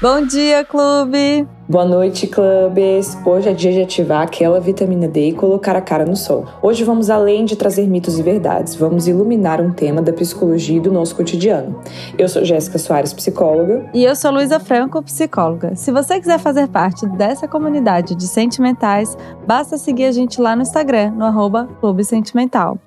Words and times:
Bom 0.00 0.24
dia, 0.24 0.64
clube! 0.64 1.46
Boa 1.70 1.84
noite, 1.84 2.26
clubes! 2.26 3.14
Hoje 3.26 3.50
é 3.50 3.52
dia 3.52 3.70
de 3.70 3.82
ativar 3.82 4.22
aquela 4.22 4.58
vitamina 4.58 5.06
D 5.06 5.28
e 5.28 5.32
colocar 5.34 5.76
a 5.76 5.82
cara 5.82 6.06
no 6.06 6.16
sol. 6.16 6.46
Hoje 6.62 6.82
vamos 6.82 7.10
além 7.10 7.44
de 7.44 7.56
trazer 7.56 7.86
mitos 7.86 8.18
e 8.18 8.22
verdades, 8.22 8.74
vamos 8.74 9.06
iluminar 9.06 9.60
um 9.60 9.70
tema 9.70 10.00
da 10.00 10.10
psicologia 10.10 10.78
e 10.78 10.80
do 10.80 10.90
nosso 10.90 11.14
cotidiano. 11.14 11.78
Eu 12.16 12.26
sou 12.26 12.42
Jéssica 12.42 12.78
Soares, 12.78 13.12
psicóloga. 13.12 13.90
E 13.92 14.02
eu 14.02 14.16
sou 14.16 14.30
Luísa 14.30 14.58
Franco, 14.58 15.02
psicóloga. 15.02 15.76
Se 15.76 15.92
você 15.92 16.18
quiser 16.18 16.38
fazer 16.38 16.68
parte 16.68 17.06
dessa 17.06 17.46
comunidade 17.46 18.14
de 18.14 18.26
sentimentais, 18.26 19.14
basta 19.46 19.76
seguir 19.76 20.06
a 20.06 20.12
gente 20.12 20.40
lá 20.40 20.56
no 20.56 20.62
Instagram, 20.62 21.10
no 21.10 21.26
arroba 21.26 21.68
Clube 21.80 22.02
Sentimental. 22.02 22.78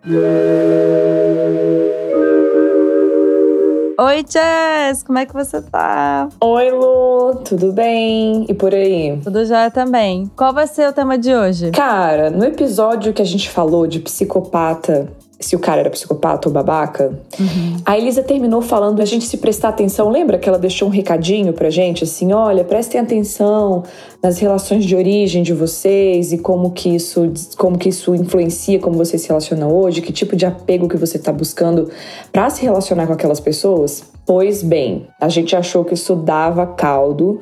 Oi, 4.04 4.26
Jess! 4.28 5.04
Como 5.04 5.20
é 5.20 5.28
que 5.28 5.34
você 5.34 5.62
tá? 5.62 6.28
Oi, 6.42 6.72
Lu! 6.72 7.36
Tudo 7.46 7.72
bem? 7.72 8.48
E 8.50 8.54
por 8.56 8.74
aí? 8.74 9.20
Tudo 9.24 9.46
já 9.46 9.70
também. 9.70 10.26
Qual 10.36 10.52
vai 10.52 10.66
ser 10.66 10.90
o 10.90 10.92
tema 10.92 11.20
de 11.20 11.32
hoje? 11.32 11.70
Cara, 11.70 12.32
no 12.32 12.44
episódio 12.44 13.14
que 13.14 13.22
a 13.22 13.26
gente 13.26 13.48
falou 13.48 13.86
de 13.86 14.00
psicopata 14.00 15.08
se 15.42 15.56
o 15.56 15.60
cara 15.60 15.82
era 15.82 15.90
psicopata 15.90 16.48
ou 16.48 16.54
babaca. 16.54 17.12
Uhum. 17.40 17.78
A 17.86 17.98
Elisa 17.98 18.24
terminou 18.24 18.62
falando 18.62 19.02
a 19.02 19.06
gente 19.06 19.26
se 19.26 19.38
prestar 19.38 19.70
atenção. 19.70 20.10
Lembra 20.10 20.38
que 20.38 20.48
ela 20.48 20.60
deixou 20.60 20.88
um 20.88 20.92
recadinho 20.92 21.52
pra 21.54 21.70
gente 21.70 22.04
assim: 22.04 22.32
olha, 22.32 22.64
prestem 22.64 23.02
atenção 23.02 23.84
nas 24.22 24.40
relações 24.40 24.86
de 24.86 24.96
origem 24.96 25.42
de 25.42 25.54
vocês 25.54 26.32
e 26.32 26.38
como 26.38 26.72
que 26.72 26.96
isso, 26.96 27.32
como 27.58 27.78
que 27.78 27.90
isso 27.90 28.14
influencia 28.14 28.80
como 28.80 28.96
você 28.96 29.18
se 29.18 29.28
relaciona 29.28 29.68
hoje, 29.68 30.02
que 30.02 30.14
tipo 30.14 30.36
de 30.36 30.46
apego 30.46 30.88
que 30.88 30.98
você 30.98 31.18
tá 31.18 31.32
buscando 31.32 31.90
para 32.32 32.50
se 32.50 32.62
relacionar 32.62 33.08
com 33.08 33.14
aquelas 33.14 33.40
pessoas. 33.40 34.04
Pois 34.26 34.62
bem, 34.62 35.08
a 35.20 35.28
gente 35.28 35.56
achou 35.56 35.84
que 35.84 35.96
isso 35.96 36.16
dava 36.16 36.66
caldo 36.68 37.40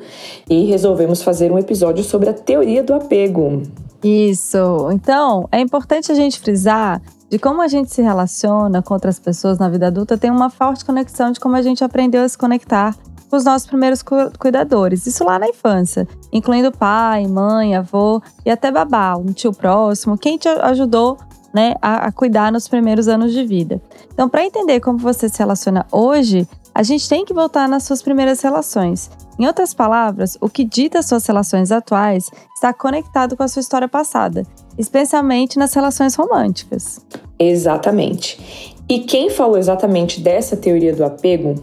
e 0.48 0.64
resolvemos 0.64 1.22
fazer 1.22 1.52
um 1.52 1.58
episódio 1.58 2.02
sobre 2.02 2.30
a 2.30 2.32
teoria 2.32 2.82
do 2.82 2.94
apego. 2.94 3.62
Isso. 4.02 4.88
Então, 4.92 5.46
é 5.52 5.60
importante 5.60 6.10
a 6.10 6.14
gente 6.14 6.40
frisar 6.40 7.00
de 7.30 7.38
como 7.38 7.62
a 7.62 7.68
gente 7.68 7.94
se 7.94 8.02
relaciona 8.02 8.82
com 8.82 8.92
outras 8.92 9.20
pessoas 9.20 9.58
na 9.58 9.68
vida 9.68 9.86
adulta 9.86 10.18
tem 10.18 10.30
uma 10.30 10.50
forte 10.50 10.84
conexão 10.84 11.30
de 11.30 11.38
como 11.38 11.54
a 11.54 11.62
gente 11.62 11.84
aprendeu 11.84 12.24
a 12.24 12.28
se 12.28 12.36
conectar 12.36 12.96
com 13.30 13.36
os 13.36 13.44
nossos 13.44 13.68
primeiros 13.68 14.02
cuidadores. 14.36 15.06
Isso 15.06 15.22
lá 15.22 15.38
na 15.38 15.48
infância, 15.48 16.08
incluindo 16.32 16.72
pai, 16.72 17.28
mãe, 17.28 17.76
avô 17.76 18.20
e 18.44 18.50
até 18.50 18.72
babá, 18.72 19.16
um 19.16 19.32
tio 19.32 19.52
próximo, 19.52 20.18
quem 20.18 20.36
te 20.36 20.48
ajudou 20.48 21.16
né, 21.54 21.74
a, 21.80 22.06
a 22.06 22.12
cuidar 22.12 22.50
nos 22.50 22.66
primeiros 22.66 23.06
anos 23.06 23.32
de 23.32 23.44
vida. 23.44 23.80
Então, 24.12 24.28
para 24.28 24.44
entender 24.44 24.80
como 24.80 24.98
você 24.98 25.28
se 25.28 25.38
relaciona 25.38 25.86
hoje, 25.92 26.46
a 26.74 26.82
gente 26.82 27.08
tem 27.08 27.24
que 27.24 27.34
voltar 27.34 27.68
nas 27.68 27.84
suas 27.84 28.02
primeiras 28.02 28.40
relações. 28.40 29.10
Em 29.38 29.46
outras 29.46 29.72
palavras, 29.72 30.36
o 30.40 30.48
que 30.48 30.64
dita 30.64 31.02
suas 31.02 31.26
relações 31.26 31.72
atuais 31.72 32.30
está 32.54 32.72
conectado 32.72 33.36
com 33.36 33.42
a 33.42 33.48
sua 33.48 33.60
história 33.60 33.88
passada 33.88 34.44
especialmente 34.80 35.58
nas 35.58 35.74
relações 35.74 36.14
românticas. 36.14 37.00
Exatamente. 37.38 38.76
E 38.88 39.00
quem 39.00 39.30
falou 39.30 39.56
exatamente 39.56 40.20
dessa 40.20 40.56
teoria 40.56 40.92
do 40.92 41.04
apego, 41.04 41.54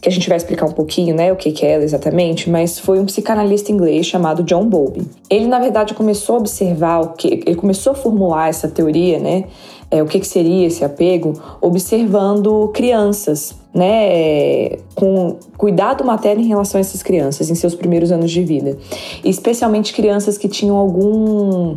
que 0.00 0.08
a 0.08 0.12
gente 0.12 0.28
vai 0.28 0.36
explicar 0.36 0.66
um 0.66 0.72
pouquinho, 0.72 1.16
né, 1.16 1.32
o 1.32 1.36
que, 1.36 1.52
é 1.64 1.72
ela 1.72 1.82
exatamente, 1.82 2.48
mas 2.48 2.78
foi 2.78 3.00
um 3.00 3.06
psicanalista 3.06 3.72
inglês 3.72 4.06
chamado 4.06 4.44
John 4.44 4.68
Bowlby. 4.68 5.08
Ele, 5.28 5.46
na 5.48 5.58
verdade, 5.58 5.94
começou 5.94 6.36
a 6.36 6.38
observar 6.38 7.00
o 7.00 7.08
que, 7.14 7.42
ele 7.44 7.56
começou 7.56 7.92
a 7.92 7.96
formular 7.96 8.48
essa 8.48 8.68
teoria, 8.68 9.18
né, 9.18 9.44
é, 9.90 10.00
o 10.00 10.06
que, 10.06 10.20
que 10.20 10.26
seria 10.26 10.66
esse 10.66 10.84
apego, 10.84 11.32
observando 11.60 12.68
crianças, 12.68 13.54
né, 13.76 14.78
com 14.94 15.36
cuidado 15.58 16.02
materno 16.02 16.40
em 16.40 16.46
relação 16.46 16.78
a 16.78 16.80
essas 16.80 17.02
crianças 17.02 17.50
em 17.50 17.54
seus 17.54 17.74
primeiros 17.74 18.10
anos 18.10 18.30
de 18.30 18.42
vida, 18.42 18.78
especialmente 19.22 19.92
crianças 19.92 20.38
que 20.38 20.48
tinham 20.48 20.76
algum 20.76 21.76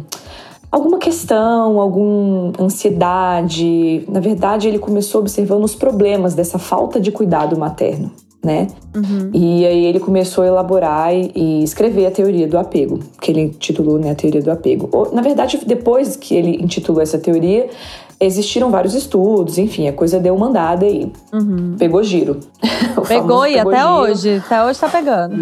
alguma 0.72 0.98
questão, 0.98 1.80
alguma 1.80 2.54
ansiedade. 2.58 4.06
Na 4.08 4.22
verdade, 4.22 4.68
ele 4.68 4.80
começou 4.80 5.20
observando 5.20 5.66
os 5.66 5.76
problemas 5.76 6.36
dessa 6.36 6.58
falta 6.58 7.02
de 7.02 7.12
cuidado 7.12 7.60
materno, 7.60 8.12
né? 8.42 8.68
Uhum. 8.96 9.32
E 9.34 9.66
aí 9.66 9.86
ele 9.86 10.00
começou 10.00 10.44
a 10.44 10.48
elaborar 10.48 11.14
e, 11.14 11.64
escrever 11.64 12.06
a 12.06 12.12
teoria 12.12 12.48
do 12.48 12.58
apego, 12.58 13.00
que 13.20 13.32
ele 13.32 13.42
intitulou 13.42 14.00
né, 14.00 14.12
a 14.12 14.16
teoria 14.16 14.42
do 14.42 14.52
apego. 14.52 14.90
Na 15.12 15.22
verdade, 15.22 15.60
depois 15.66 16.16
que 16.16 16.36
ele 16.36 16.64
intitulou 16.64 17.02
essa 17.02 17.18
teoria, 17.18 17.68
existiram 18.20 18.70
vários 18.70 18.94
estudos, 18.94 19.58
enfim, 19.58 19.88
a 19.88 19.94
coisa 19.94 20.20
deu 20.20 20.36
uma 20.36 20.48
andada 20.48 20.86
e 20.86 21.12
uhum. 21.32 21.76
pegou 21.78 22.04
giro. 22.04 22.40
pegou 23.08 23.48
e 23.48 23.56
pegou 23.56 23.72
até 23.72 23.82
giro. 23.82 23.94
hoje, 23.94 24.44
até 24.46 24.66
hoje 24.66 24.80
tá 24.80 24.90
pegando. 24.90 25.36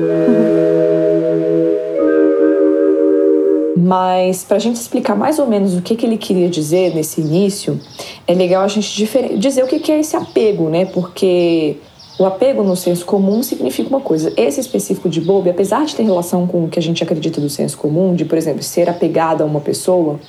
Mas 3.75 4.43
para 4.43 4.57
a 4.57 4.59
gente 4.59 4.75
explicar 4.75 5.15
mais 5.15 5.39
ou 5.39 5.47
menos 5.47 5.75
o 5.75 5.81
que, 5.81 5.95
que 5.95 6.05
ele 6.05 6.17
queria 6.17 6.49
dizer 6.49 6.93
nesse 6.93 7.21
início, 7.21 7.79
é 8.27 8.33
legal 8.33 8.63
a 8.63 8.67
gente 8.67 9.05
dizer 9.37 9.63
o 9.63 9.67
que, 9.67 9.79
que 9.79 9.91
é 9.91 9.99
esse 9.99 10.15
apego, 10.15 10.69
né? 10.69 10.85
Porque 10.85 11.77
o 12.19 12.25
apego 12.25 12.63
no 12.63 12.75
senso 12.75 13.05
comum 13.05 13.43
significa 13.43 13.89
uma 13.89 14.01
coisa. 14.01 14.33
Esse 14.35 14.59
específico 14.59 15.07
de 15.07 15.21
Bowlby, 15.21 15.51
apesar 15.51 15.85
de 15.85 15.95
ter 15.95 16.03
relação 16.03 16.47
com 16.47 16.65
o 16.65 16.67
que 16.67 16.79
a 16.79 16.81
gente 16.81 17.03
acredita 17.03 17.39
do 17.39 17.49
senso 17.49 17.77
comum, 17.77 18.15
de, 18.15 18.25
por 18.25 18.37
exemplo, 18.37 18.63
ser 18.63 18.89
apegado 18.89 19.43
a 19.43 19.45
uma 19.45 19.61
pessoa, 19.61 20.19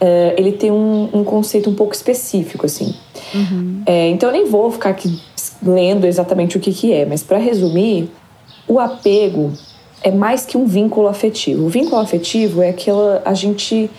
é, 0.00 0.34
ele 0.38 0.52
tem 0.52 0.70
um, 0.70 1.08
um, 1.12 1.24
conceito 1.24 1.70
um 1.70 1.74
pouco 1.74 1.94
específico, 1.94 2.66
assim. 2.66 2.94
Uhum. 3.34 3.82
É, 3.86 4.08
então 4.08 4.28
eu 4.28 4.32
nem 4.32 4.46
vou 4.46 4.70
ficar 4.70 4.90
aqui 4.90 5.20
lendo 5.62 6.06
exatamente 6.06 6.56
o 6.56 6.60
que, 6.60 6.72
que 6.72 6.92
é, 6.92 7.06
mas 7.06 7.22
para 7.22 7.38
resumir, 7.38 8.10
o 8.68 8.78
apego 8.78 9.52
é 10.02 10.10
mais 10.10 10.44
que 10.44 10.56
um 10.56 10.66
vínculo 10.66 11.08
afetivo. 11.08 11.66
O 11.66 11.68
vínculo 11.68 12.00
afetivo 12.00 12.62
é 12.62 12.70
aquela 12.70 13.22
a 13.24 13.34
gente 13.34 13.90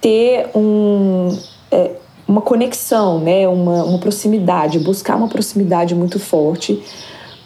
ter 0.00 0.48
um, 0.54 1.36
é, 1.70 1.92
uma 2.26 2.40
conexão, 2.40 3.18
né? 3.18 3.46
uma, 3.48 3.84
uma 3.84 3.98
proximidade, 3.98 4.78
buscar 4.78 5.16
uma 5.16 5.28
proximidade 5.28 5.94
muito 5.94 6.18
forte 6.18 6.82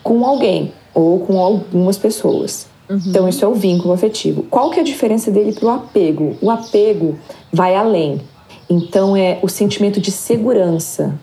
com 0.02 0.24
alguém 0.24 0.72
ou 0.94 1.20
com 1.20 1.40
algumas 1.40 1.98
pessoas. 1.98 2.68
Uhum. 2.88 3.00
Então, 3.06 3.28
isso 3.28 3.44
é 3.44 3.48
o 3.48 3.54
vínculo 3.54 3.92
afetivo. 3.92 4.44
Qual 4.44 4.70
que 4.70 4.78
é 4.78 4.82
a 4.82 4.84
diferença 4.84 5.30
dele 5.30 5.52
para 5.52 5.66
o 5.66 5.70
apego? 5.70 6.36
O 6.40 6.50
apego 6.50 7.18
vai 7.52 7.74
além. 7.74 8.20
Então, 8.68 9.16
é 9.16 9.38
o 9.42 9.48
sentimento 9.48 10.00
de 10.00 10.10
segurança, 10.10 11.18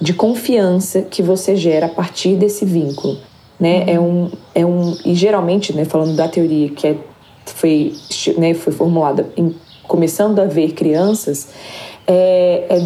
de 0.00 0.12
confiança 0.12 1.02
que 1.02 1.22
você 1.22 1.56
gera 1.56 1.86
a 1.86 1.90
partir 1.90 2.34
desse 2.36 2.64
vínculo 2.64 3.18
né? 3.58 3.84
É 3.86 3.98
um, 3.98 4.30
é 4.54 4.64
um 4.64 4.96
e 5.04 5.14
geralmente, 5.14 5.72
né, 5.74 5.84
falando 5.84 6.14
da 6.14 6.28
teoria 6.28 6.68
que 6.70 6.86
é, 6.86 6.96
foi, 7.46 7.92
né, 8.36 8.54
foi 8.54 8.72
formulada 8.72 9.28
em, 9.36 9.54
começando 9.84 10.38
a 10.40 10.46
ver 10.46 10.72
crianças, 10.72 11.48
é, 12.06 12.66
é, 12.68 12.78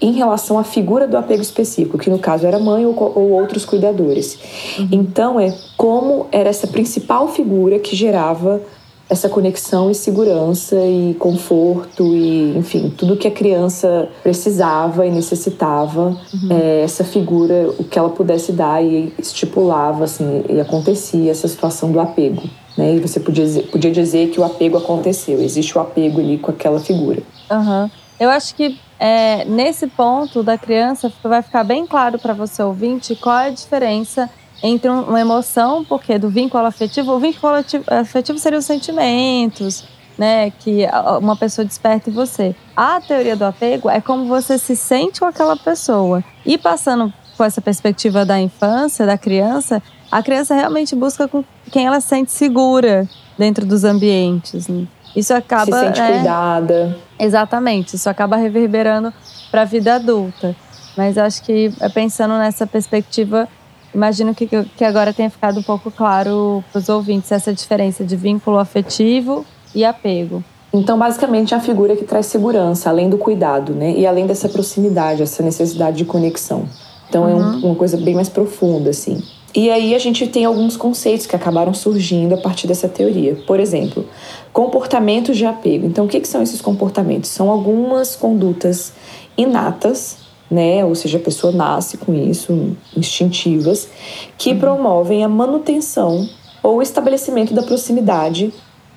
em 0.00 0.12
relação 0.12 0.58
à 0.58 0.64
figura 0.64 1.06
do 1.06 1.16
apego 1.16 1.42
específico, 1.42 1.98
que 1.98 2.10
no 2.10 2.18
caso 2.18 2.46
era 2.46 2.58
mãe 2.58 2.84
ou, 2.86 2.94
ou 2.94 3.30
outros 3.30 3.64
cuidadores. 3.64 4.38
Uhum. 4.78 4.88
Então 4.90 5.40
é 5.40 5.54
como 5.76 6.26
era 6.32 6.48
essa 6.48 6.66
principal 6.66 7.28
figura 7.28 7.78
que 7.78 7.94
gerava 7.94 8.60
essa 9.08 9.28
conexão 9.28 9.90
e 9.90 9.94
segurança 9.94 10.76
e 10.84 11.14
conforto 11.18 12.04
e 12.14 12.58
enfim 12.58 12.90
tudo 12.90 13.16
que 13.16 13.28
a 13.28 13.30
criança 13.30 14.08
precisava 14.22 15.06
e 15.06 15.10
necessitava 15.10 16.08
uhum. 16.08 16.48
é, 16.50 16.82
essa 16.82 17.04
figura 17.04 17.70
o 17.78 17.84
que 17.84 17.98
ela 17.98 18.08
pudesse 18.08 18.50
dar 18.50 18.82
e 18.82 19.14
estipulava 19.16 20.04
assim 20.04 20.44
e 20.48 20.60
acontecia 20.60 21.30
essa 21.30 21.46
situação 21.46 21.92
do 21.92 22.00
apego 22.00 22.42
né 22.76 22.96
e 22.96 22.98
você 22.98 23.20
podia 23.20 23.44
dizer, 23.44 23.62
podia 23.68 23.92
dizer 23.92 24.30
que 24.30 24.40
o 24.40 24.44
apego 24.44 24.76
aconteceu 24.76 25.40
existe 25.40 25.78
o 25.78 25.80
apego 25.80 26.18
ali 26.18 26.38
com 26.38 26.50
aquela 26.50 26.80
figura 26.80 27.22
uhum. 27.48 27.88
eu 28.18 28.28
acho 28.28 28.56
que 28.56 28.76
é, 28.98 29.44
nesse 29.44 29.86
ponto 29.86 30.42
da 30.42 30.56
criança 30.56 31.12
vai 31.22 31.42
ficar 31.42 31.64
bem 31.64 31.86
claro 31.86 32.18
para 32.18 32.32
você 32.32 32.62
ouvinte 32.62 33.14
qual 33.16 33.38
é 33.38 33.46
a 33.48 33.50
diferença 33.50 34.30
entre 34.62 34.88
uma 34.88 35.20
emoção, 35.20 35.84
porque 35.84 36.18
do 36.18 36.30
vínculo 36.30 36.64
afetivo, 36.64 37.12
o 37.12 37.18
vínculo 37.18 37.54
afetivo 37.86 38.38
seria 38.38 38.58
os 38.58 38.64
sentimentos, 38.64 39.84
né, 40.16 40.50
que 40.50 40.86
uma 41.20 41.36
pessoa 41.36 41.64
desperta 41.64 42.08
em 42.08 42.12
você. 42.12 42.56
A 42.74 43.00
teoria 43.00 43.36
do 43.36 43.44
apego 43.44 43.90
é 43.90 44.00
como 44.00 44.26
você 44.26 44.56
se 44.56 44.74
sente 44.74 45.20
com 45.20 45.26
aquela 45.26 45.56
pessoa. 45.56 46.24
E 46.44 46.56
passando 46.56 47.12
com 47.36 47.44
essa 47.44 47.60
perspectiva 47.60 48.24
da 48.24 48.40
infância, 48.40 49.04
da 49.04 49.18
criança, 49.18 49.82
a 50.10 50.22
criança 50.22 50.54
realmente 50.54 50.96
busca 50.96 51.28
com 51.28 51.44
quem 51.70 51.86
ela 51.86 52.00
se 52.00 52.08
sente 52.08 52.32
segura 52.32 53.06
dentro 53.36 53.66
dos 53.66 53.84
ambientes. 53.84 54.68
Né? 54.68 54.86
Isso 55.16 55.32
acaba. 55.32 55.64
Se 55.64 55.72
sente 55.72 56.00
né, 56.00 56.12
cuidada. 56.12 56.98
Exatamente. 57.18 57.96
Isso 57.96 58.08
acaba 58.08 58.36
reverberando 58.36 59.12
para 59.50 59.62
a 59.62 59.64
vida 59.64 59.94
adulta. 59.94 60.54
Mas 60.96 61.18
acho 61.18 61.42
que 61.42 61.72
é 61.80 61.88
pensando 61.88 62.36
nessa 62.38 62.66
perspectiva 62.66 63.48
Imagino 63.96 64.34
que, 64.34 64.46
que 64.46 64.84
agora 64.84 65.10
tenha 65.14 65.30
ficado 65.30 65.58
um 65.58 65.62
pouco 65.62 65.90
claro 65.90 66.62
para 66.70 66.78
os 66.78 66.90
ouvintes 66.90 67.32
essa 67.32 67.50
diferença 67.50 68.04
de 68.04 68.14
vínculo 68.14 68.58
afetivo 68.58 69.42
e 69.74 69.86
apego. 69.86 70.44
Então, 70.70 70.98
basicamente, 70.98 71.54
é 71.54 71.56
a 71.56 71.60
figura 71.60 71.96
que 71.96 72.04
traz 72.04 72.26
segurança, 72.26 72.90
além 72.90 73.08
do 73.08 73.16
cuidado, 73.16 73.72
né? 73.72 73.94
E 73.96 74.06
além 74.06 74.26
dessa 74.26 74.50
proximidade, 74.50 75.22
essa 75.22 75.42
necessidade 75.42 75.96
de 75.96 76.04
conexão. 76.04 76.68
Então, 77.08 77.22
uhum. 77.22 77.30
é 77.30 77.34
um, 77.34 77.38
uhum. 77.38 77.66
uma 77.68 77.74
coisa 77.74 77.96
bem 77.96 78.14
mais 78.14 78.28
profunda, 78.28 78.90
assim. 78.90 79.22
E 79.56 79.70
aí 79.70 79.94
a 79.94 79.98
gente 79.98 80.26
tem 80.26 80.44
alguns 80.44 80.76
conceitos 80.76 81.24
que 81.24 81.34
acabaram 81.34 81.72
surgindo 81.72 82.34
a 82.34 82.36
partir 82.36 82.66
dessa 82.66 82.90
teoria. 82.90 83.36
Por 83.46 83.58
exemplo, 83.58 84.06
comportamentos 84.52 85.34
de 85.34 85.46
apego. 85.46 85.86
Então, 85.86 86.04
o 86.04 86.08
que, 86.08 86.20
que 86.20 86.28
são 86.28 86.42
esses 86.42 86.60
comportamentos? 86.60 87.30
São 87.30 87.50
algumas 87.50 88.14
condutas 88.14 88.92
inatas, 89.34 90.18
né? 90.50 90.84
Ou 90.84 90.94
seja, 90.94 91.16
a 91.16 91.20
pessoa 91.22 91.54
nasce 91.54 91.96
com 91.96 92.12
isso, 92.12 92.76
instintivas, 92.94 93.88
que 94.36 94.50
uhum. 94.50 94.58
promovem 94.58 95.24
a 95.24 95.28
manutenção 95.28 96.28
ou 96.62 96.76
o 96.76 96.82
estabelecimento 96.82 97.54
da 97.54 97.62
proximidade 97.62 98.52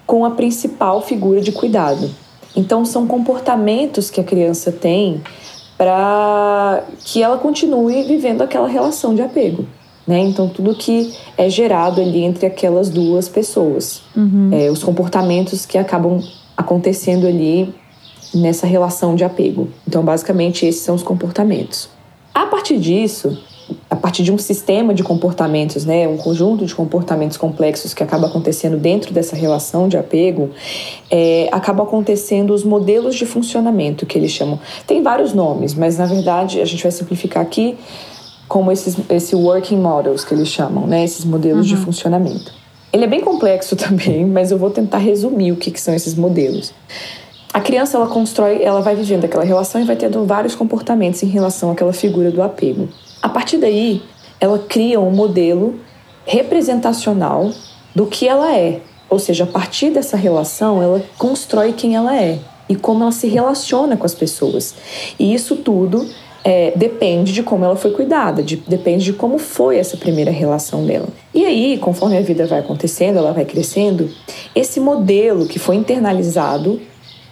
com 0.06 0.25
a 0.25 0.31
principal 0.31 1.01
figura 1.01 1.39
de 1.39 1.53
cuidado. 1.53 2.11
Então, 2.53 2.83
são 2.83 3.07
comportamentos 3.07 4.09
que 4.09 4.19
a 4.19 4.25
criança 4.25 4.73
tem 4.73 5.21
para 5.77 6.83
que 7.06 7.23
ela 7.23 7.38
continue 7.38 8.03
vivendo 8.03 8.41
aquela 8.41 8.67
relação 8.67 9.15
de 9.15 9.21
apego. 9.21 9.65
Né? 10.09 10.21
Então, 10.21 10.50
tudo 10.50 10.73
que 10.73 11.13
é 11.38 11.47
gerado 11.51 12.01
ali 12.01 12.23
entre 12.23 12.47
aquelas 12.47 12.89
duas 12.89 13.29
pessoas, 13.29 14.01
uhum. 14.17 14.50
é, 14.51 14.71
os 14.71 14.83
comportamentos 14.83 15.67
que 15.67 15.77
acabam 15.77 16.19
acontecendo 16.57 17.27
ali 17.27 17.71
nessa 18.33 18.65
relação 18.65 19.13
de 19.13 19.23
apego. 19.23 19.67
Então, 19.88 20.03
basicamente, 20.03 20.65
esses 20.65 20.81
são 20.81 20.95
os 20.95 21.03
comportamentos. 21.03 21.89
A 22.33 22.47
partir 22.47 22.79
disso, 22.79 23.38
a 23.88 23.95
partir 23.95 24.23
de 24.23 24.31
um 24.31 24.39
sistema 24.39 24.95
de 24.95 25.03
comportamentos, 25.03 25.85
né, 25.85 26.07
um 26.07 26.17
conjunto 26.17 26.65
de 26.65 26.73
comportamentos 26.73 27.38
complexos 27.38 27.94
que 27.94 28.01
acaba 28.01 28.25
acontecendo 28.25 28.77
dentro 28.77 29.13
dessa 29.13 29.35
relação 29.35 29.88
de 29.88 29.95
apego, 29.95 30.50
é, 31.11 31.47
acaba 31.51 31.83
acontecendo 31.83 32.51
os 32.51 32.63
modelos 32.63 33.13
de 33.13 33.27
funcionamento 33.27 34.07
que 34.07 34.17
eles 34.17 34.31
chamam. 34.31 34.59
Tem 34.88 35.03
vários 35.03 35.35
nomes, 35.35 35.75
mas 35.75 36.00
na 36.00 36.07
verdade 36.07 36.61
a 36.61 36.65
gente 36.65 36.81
vai 36.81 36.91
simplificar 36.91 37.44
aqui 37.44 37.77
como 38.50 38.72
esses 38.72 38.98
esse 39.10 39.36
working 39.36 39.78
models 39.78 40.25
que 40.25 40.34
eles 40.34 40.48
chamam, 40.48 40.88
né, 40.88 41.04
esses 41.06 41.24
modelos 41.24 41.69
uhum. 41.69 41.78
de 41.78 41.81
funcionamento. 41.81 42.51
Ele 42.92 43.06
é 43.06 43.07
bem 43.07 43.22
complexo 43.22 43.75
também, 43.78 44.25
mas 44.25 44.51
eu 44.51 44.57
vou 44.57 44.72
tentar 44.72 44.98
resumir 44.98 45.51
o 45.51 45.56
que, 45.56 45.72
que 45.72 45.80
são 45.80 45.94
esses 45.94 46.16
modelos. 46.16 46.74
A 47.54 47.62
criança 47.62 47.98
ela 47.98 48.07
constrói, 48.07 48.62
ela 48.62 48.81
vai 48.81 48.96
vivendo 48.96 49.25
aquela 49.25 49.44
relação 49.44 49.80
e 49.80 49.84
vai 49.84 49.96
tendo 49.96 50.25
vários 50.25 50.56
comportamentos 50.56 51.22
em 51.24 51.28
relação 51.28 51.72
àquela 51.72 51.94
figura 51.94 52.31
do 52.31 52.42
apego. 52.42 52.90
A 53.22 53.30
partir 53.30 53.57
daí, 53.57 54.01
ela 54.40 54.60
cria 54.60 55.00
um 55.00 55.12
modelo 55.12 55.80
representacional 56.25 57.52
do 57.95 58.06
que 58.06 58.28
ela 58.28 58.56
é. 58.56 58.81
Ou 59.10 59.18
seja, 59.18 59.44
a 59.44 59.48
partir 59.48 59.90
dessa 59.90 60.16
relação, 60.16 60.81
ela 60.81 61.04
constrói 61.18 61.74
quem 61.74 61.95
ela 61.95 62.16
é 62.16 62.40
e 62.68 62.75
como 62.75 63.04
ela 63.04 63.12
se 63.12 63.28
relaciona 63.28 63.98
com 63.98 64.06
as 64.06 64.13
pessoas. 64.13 64.75
E 65.18 65.34
isso 65.34 65.56
tudo 65.56 66.07
é, 66.44 66.71
depende 66.75 67.31
de 67.33 67.44
como 67.44 67.65
ela 67.65 67.75
foi 67.75 67.91
cuidada, 67.91 68.41
de, 68.41 68.57
depende 68.57 69.06
de 69.06 69.13
como 69.13 69.38
foi 69.38 69.77
essa 69.77 69.97
primeira 69.97 70.31
relação 70.31 70.86
dela. 70.86 71.07
E 71.33 71.45
aí, 71.45 71.77
conforme 71.77 72.18
a 72.18 72.21
vida 72.21 72.45
vai 72.45 72.59
acontecendo, 72.59 73.18
ela 73.18 73.33
vai 73.33 73.45
crescendo, 73.45 74.09
esse 74.56 74.80
modelo 74.80 75.45
que 75.45 75.59
foi 75.59 75.75
internalizado 75.75 76.80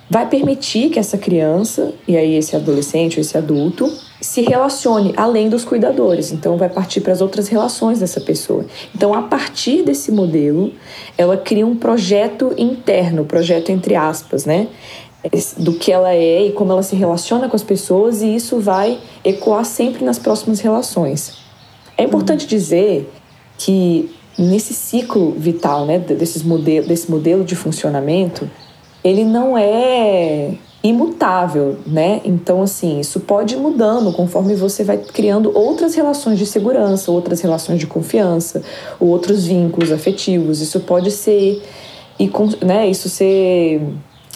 vai 0.10 0.28
permitir 0.28 0.90
que 0.90 1.00
essa 1.00 1.18
criança, 1.18 1.94
e 2.08 2.16
aí 2.16 2.36
esse 2.36 2.56
adolescente 2.56 3.18
ou 3.18 3.22
esse 3.22 3.38
adulto, 3.38 3.92
se 4.22 4.42
relacione 4.42 5.14
além 5.16 5.50
dos 5.50 5.64
cuidadores. 5.66 6.32
Então, 6.32 6.58
vai 6.58 6.70
partir 6.70 7.02
para 7.02 7.14
as 7.14 7.22
outras 7.22 7.48
relações 7.50 8.00
dessa 8.00 8.22
pessoa. 8.22 8.66
Então, 8.96 9.14
a 9.14 9.22
partir 9.22 9.84
desse 9.84 10.12
modelo, 10.12 10.72
ela 11.18 11.38
cria 11.38 11.68
um 11.68 11.76
projeto 11.76 12.54
interno, 12.58 13.26
projeto 13.26 13.70
entre 13.70 13.96
aspas, 13.96 14.46
né? 14.46 14.68
Do 15.58 15.74
que 15.74 15.92
ela 15.92 16.14
é 16.14 16.48
e 16.48 16.52
como 16.52 16.72
ela 16.72 16.84
se 16.84 16.96
relaciona 16.96 17.50
com 17.50 17.56
as 17.56 17.64
pessoas, 17.64 18.22
e 18.22 18.36
isso 18.36 18.60
vai 18.60 19.00
ecoar 19.24 19.66
sempre 19.66 20.04
nas 20.04 20.18
próximas 20.18 20.60
relações. 20.60 21.38
É 21.98 22.04
importante 22.04 22.44
uhum. 22.44 22.50
dizer 22.50 23.12
que 23.58 24.10
nesse 24.38 24.74
ciclo 24.74 25.32
vital, 25.32 25.86
né, 25.86 25.98
desses 25.98 26.44
modelo, 26.44 26.88
desse 26.88 27.10
modelo 27.10 27.44
de 27.44 27.56
funcionamento, 27.56 28.50
ele 29.04 29.26
não 29.26 29.58
é 29.58 30.54
imutável, 30.84 31.78
né? 31.86 32.22
Então, 32.24 32.62
assim, 32.62 33.00
isso 33.00 33.20
pode 33.22 33.56
ir 33.56 33.58
mudando 33.58 34.14
conforme 34.14 34.56
você 34.56 34.84
vai 34.84 34.98
criando 34.98 35.52
outras 35.58 35.96
relações 35.96 36.38
de 36.38 36.46
segurança, 36.46 37.12
outras 37.12 37.42
relações 37.42 37.80
de 37.80 37.88
confiança, 37.88 38.62
outros 39.00 39.46
vínculos 39.46 39.92
afetivos. 39.92 40.62
Isso 40.62 40.80
pode 40.82 41.12
ser, 41.12 41.64
e 42.20 42.32
né, 42.64 42.88
isso 42.88 43.10
ser 43.10 43.82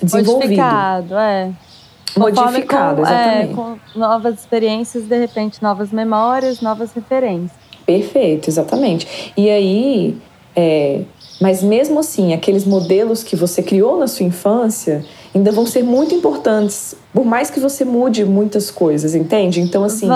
desenvolvido. 0.06 0.50
Modificado, 0.50 1.16
é. 1.16 1.52
Modificado, 2.18 3.02
com, 3.02 3.08
é, 3.08 3.12
exatamente. 3.12 3.52
É, 3.52 3.56
com 3.56 4.00
novas 4.00 4.40
experiências, 4.40 5.04
de 5.06 5.18
repente, 5.18 5.62
novas 5.62 5.92
memórias, 5.92 6.62
novas 6.62 6.92
referências. 6.94 7.52
Perfeito, 7.86 8.50
exatamente. 8.50 9.34
E 9.36 9.50
aí, 9.50 10.18
é, 10.56 11.02
mas 11.40 11.64
mesmo 11.64 12.00
assim, 12.00 12.34
aqueles 12.34 12.66
modelos 12.66 13.24
que 13.24 13.36
você 13.36 13.64
criou 13.64 13.98
na 13.98 14.08
sua 14.08 14.26
infância 14.26 15.04
ainda 15.34 15.52
vão 15.52 15.66
ser 15.66 15.84
muito 15.84 16.14
importantes, 16.14 16.96
por 17.14 17.26
mais 17.26 17.50
que 17.50 17.60
você 17.60 17.86
mude 17.86 18.26
muitas 18.26 18.70
coisas, 18.70 19.16
entende? 19.16 19.62
Então, 19.62 19.84
assim, 19.84 20.08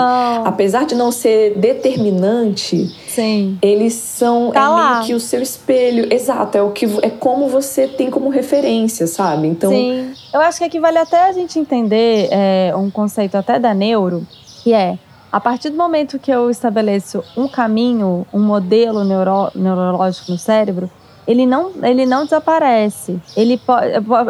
apesar 0.44 0.84
de 0.84 0.94
não 0.94 1.10
ser 1.10 1.56
determinante, 1.56 2.94
Sim. 3.08 3.58
eles 3.62 3.94
são 3.94 4.50
tá 4.52 4.64
é 4.64 4.92
meio 4.92 5.06
que 5.06 5.14
o 5.14 5.20
seu 5.20 5.40
espelho. 5.40 6.12
Exato, 6.12 6.58
é 6.58 6.62
o 6.62 6.70
que 6.70 6.86
é 7.02 7.10
como 7.10 7.48
você 7.48 7.86
tem 7.86 8.10
como 8.10 8.28
referência, 8.28 9.06
sabe? 9.06 9.46
Então. 9.46 9.70
Sim. 9.70 10.12
Eu 10.32 10.40
acho 10.40 10.58
que 10.58 10.64
aqui 10.64 10.78
vale 10.78 10.98
até 10.98 11.28
a 11.28 11.32
gente 11.32 11.58
entender 11.58 12.28
é, 12.30 12.72
um 12.76 12.90
conceito 12.90 13.36
até 13.36 13.58
da 13.58 13.72
neuro, 13.72 14.26
que 14.62 14.72
é 14.72 14.98
a 15.32 15.40
partir 15.40 15.70
do 15.70 15.76
momento 15.76 16.18
que 16.18 16.30
eu 16.30 16.48
estabeleço 16.50 17.22
um 17.36 17.48
caminho, 17.48 18.26
um 18.32 18.40
modelo 18.40 19.04
neuro, 19.04 19.50
neurológico 19.54 20.32
no 20.32 20.38
cérebro, 20.38 20.90
ele 21.26 21.46
não, 21.46 21.72
ele 21.82 22.06
não 22.06 22.24
desaparece. 22.24 23.20
Ele 23.36 23.58
po 23.58 23.72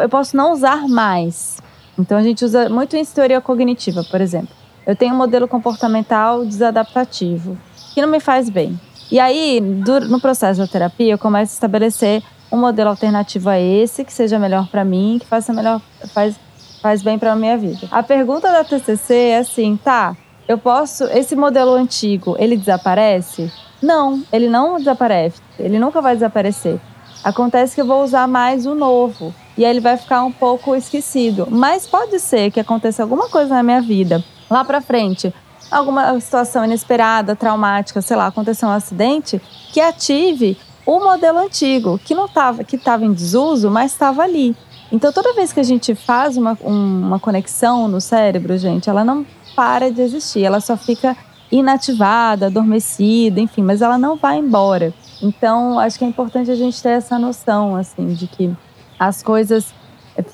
eu 0.01 0.09
posso 0.09 0.35
não 0.35 0.51
usar 0.51 0.87
mais. 0.87 1.57
Então 1.97 2.17
a 2.17 2.23
gente 2.23 2.43
usa 2.43 2.69
muito 2.69 2.95
em 2.95 3.05
teoria 3.05 3.41
cognitiva, 3.41 4.03
por 4.03 4.21
exemplo. 4.21 4.55
Eu 4.85 4.95
tenho 4.95 5.13
um 5.13 5.17
modelo 5.17 5.47
comportamental 5.47 6.45
desadaptativo 6.45 7.57
que 7.93 8.01
não 8.01 8.09
me 8.09 8.19
faz 8.19 8.49
bem. 8.49 8.79
E 9.11 9.19
aí, 9.19 9.59
no 9.61 10.19
processo 10.19 10.59
da 10.59 10.67
terapia, 10.67 11.13
eu 11.13 11.17
começo 11.17 11.53
a 11.53 11.55
estabelecer 11.55 12.21
um 12.51 12.57
modelo 12.57 12.89
alternativo 12.89 13.49
a 13.49 13.59
esse 13.59 14.03
que 14.03 14.13
seja 14.13 14.37
melhor 14.37 14.67
para 14.67 14.83
mim, 14.83 15.17
que 15.19 15.25
faça 15.25 15.53
melhor, 15.53 15.81
faz, 16.13 16.35
faz 16.81 17.01
bem 17.01 17.17
para 17.17 17.33
a 17.33 17.35
minha 17.35 17.57
vida. 17.57 17.87
A 17.91 18.03
pergunta 18.03 18.51
da 18.51 18.63
TCC 18.63 19.13
é 19.13 19.37
assim, 19.39 19.77
tá? 19.81 20.15
Eu 20.47 20.57
posso, 20.57 21.05
esse 21.05 21.35
modelo 21.35 21.73
antigo, 21.73 22.35
ele 22.39 22.55
desaparece? 22.55 23.51
Não, 23.81 24.23
ele 24.31 24.49
não 24.49 24.77
desaparece. 24.77 25.41
Ele 25.59 25.79
nunca 25.79 26.01
vai 26.01 26.13
desaparecer. 26.15 26.79
Acontece 27.23 27.75
que 27.75 27.81
eu 27.81 27.85
vou 27.85 28.03
usar 28.03 28.27
mais 28.27 28.65
o 28.65 28.73
novo 28.73 29.33
e 29.57 29.65
aí 29.65 29.71
ele 29.71 29.79
vai 29.79 29.97
ficar 29.97 30.23
um 30.23 30.31
pouco 30.31 30.75
esquecido. 30.75 31.47
Mas 31.49 31.87
pode 31.87 32.19
ser 32.19 32.51
que 32.51 32.59
aconteça 32.59 33.03
alguma 33.03 33.27
coisa 33.27 33.55
na 33.55 33.63
minha 33.63 33.81
vida 33.81 34.23
lá 34.49 34.63
para 34.63 34.81
frente, 34.81 35.33
alguma 35.69 36.19
situação 36.19 36.63
inesperada, 36.63 37.35
traumática, 37.35 38.01
sei 38.01 38.15
lá, 38.15 38.27
aconteceu 38.27 38.69
um 38.69 38.71
acidente 38.71 39.41
que 39.73 39.81
ative 39.81 40.57
o 40.85 40.99
modelo 40.99 41.39
antigo, 41.39 41.99
que 41.99 42.15
não 42.15 42.25
estava, 42.25 42.63
que 42.63 42.77
estava 42.77 43.03
em 43.03 43.11
desuso, 43.11 43.69
mas 43.69 43.91
estava 43.91 44.23
ali. 44.23 44.55
Então 44.91 45.11
toda 45.11 45.33
vez 45.33 45.51
que 45.51 45.59
a 45.59 45.63
gente 45.63 45.93
faz 45.95 46.37
uma, 46.37 46.57
uma 46.61 47.19
conexão 47.19 47.87
no 47.87 47.99
cérebro, 47.99 48.57
gente, 48.57 48.89
ela 48.89 49.03
não 49.03 49.25
para 49.55 49.91
de 49.91 50.01
existir, 50.01 50.45
ela 50.45 50.61
só 50.61 50.77
fica 50.77 51.17
inativada, 51.51 52.47
adormecida, 52.47 53.39
enfim, 53.39 53.61
mas 53.61 53.81
ela 53.81 53.97
não 53.97 54.15
vai 54.15 54.37
embora. 54.37 54.93
Então, 55.21 55.79
acho 55.79 55.97
que 55.97 56.05
é 56.05 56.07
importante 56.07 56.51
a 56.51 56.55
gente 56.55 56.81
ter 56.81 56.89
essa 56.89 57.17
noção, 57.17 57.75
assim, 57.75 58.13
de 58.13 58.27
que 58.27 58.55
as 58.99 59.23
coisas 59.23 59.73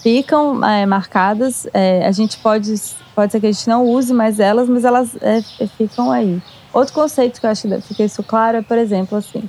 ficam 0.02 0.64
é, 0.64 0.86
marcadas. 0.86 1.68
É, 1.74 2.06
a 2.06 2.12
gente 2.12 2.38
pode, 2.38 2.74
pode 3.16 3.32
ser 3.32 3.40
que 3.40 3.48
a 3.48 3.52
gente 3.52 3.68
não 3.68 3.86
use 3.86 4.14
mais 4.14 4.40
elas, 4.40 4.68
mas 4.68 4.84
elas 4.84 5.16
é, 5.22 5.42
ficam 5.78 6.12
aí. 6.12 6.42
Outro 6.74 6.94
conceito 6.94 7.40
que 7.40 7.46
eu 7.46 7.50
acho 7.50 7.68
que 7.68 7.82
fica 7.82 8.04
isso 8.04 8.24
claro 8.24 8.58
é, 8.58 8.62
por 8.62 8.78
exemplo, 8.78 9.18
assim, 9.18 9.44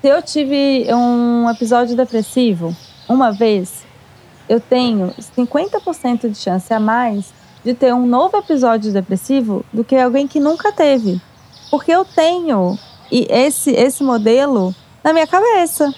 se 0.00 0.08
eu 0.08 0.22
tive 0.22 0.86
um 0.92 1.48
episódio 1.50 1.96
depressivo 1.96 2.74
uma 3.08 3.32
vez, 3.32 3.84
eu 4.48 4.60
tenho 4.60 5.14
50% 5.18 6.28
de 6.28 6.36
chance 6.36 6.72
a 6.72 6.80
mais 6.80 7.32
de 7.64 7.74
ter 7.74 7.94
um 7.94 8.06
novo 8.06 8.36
episódio 8.36 8.92
depressivo 8.92 9.64
do 9.72 9.84
que 9.84 9.96
alguém 9.96 10.26
que 10.26 10.40
nunca 10.40 10.72
teve. 10.72 11.20
Porque 11.70 11.92
eu 11.92 12.04
tenho 12.04 12.78
e 13.10 13.26
esse, 13.28 13.70
esse 13.72 14.02
modelo 14.02 14.74
na 15.02 15.12
minha 15.12 15.26
cabeça, 15.26 15.92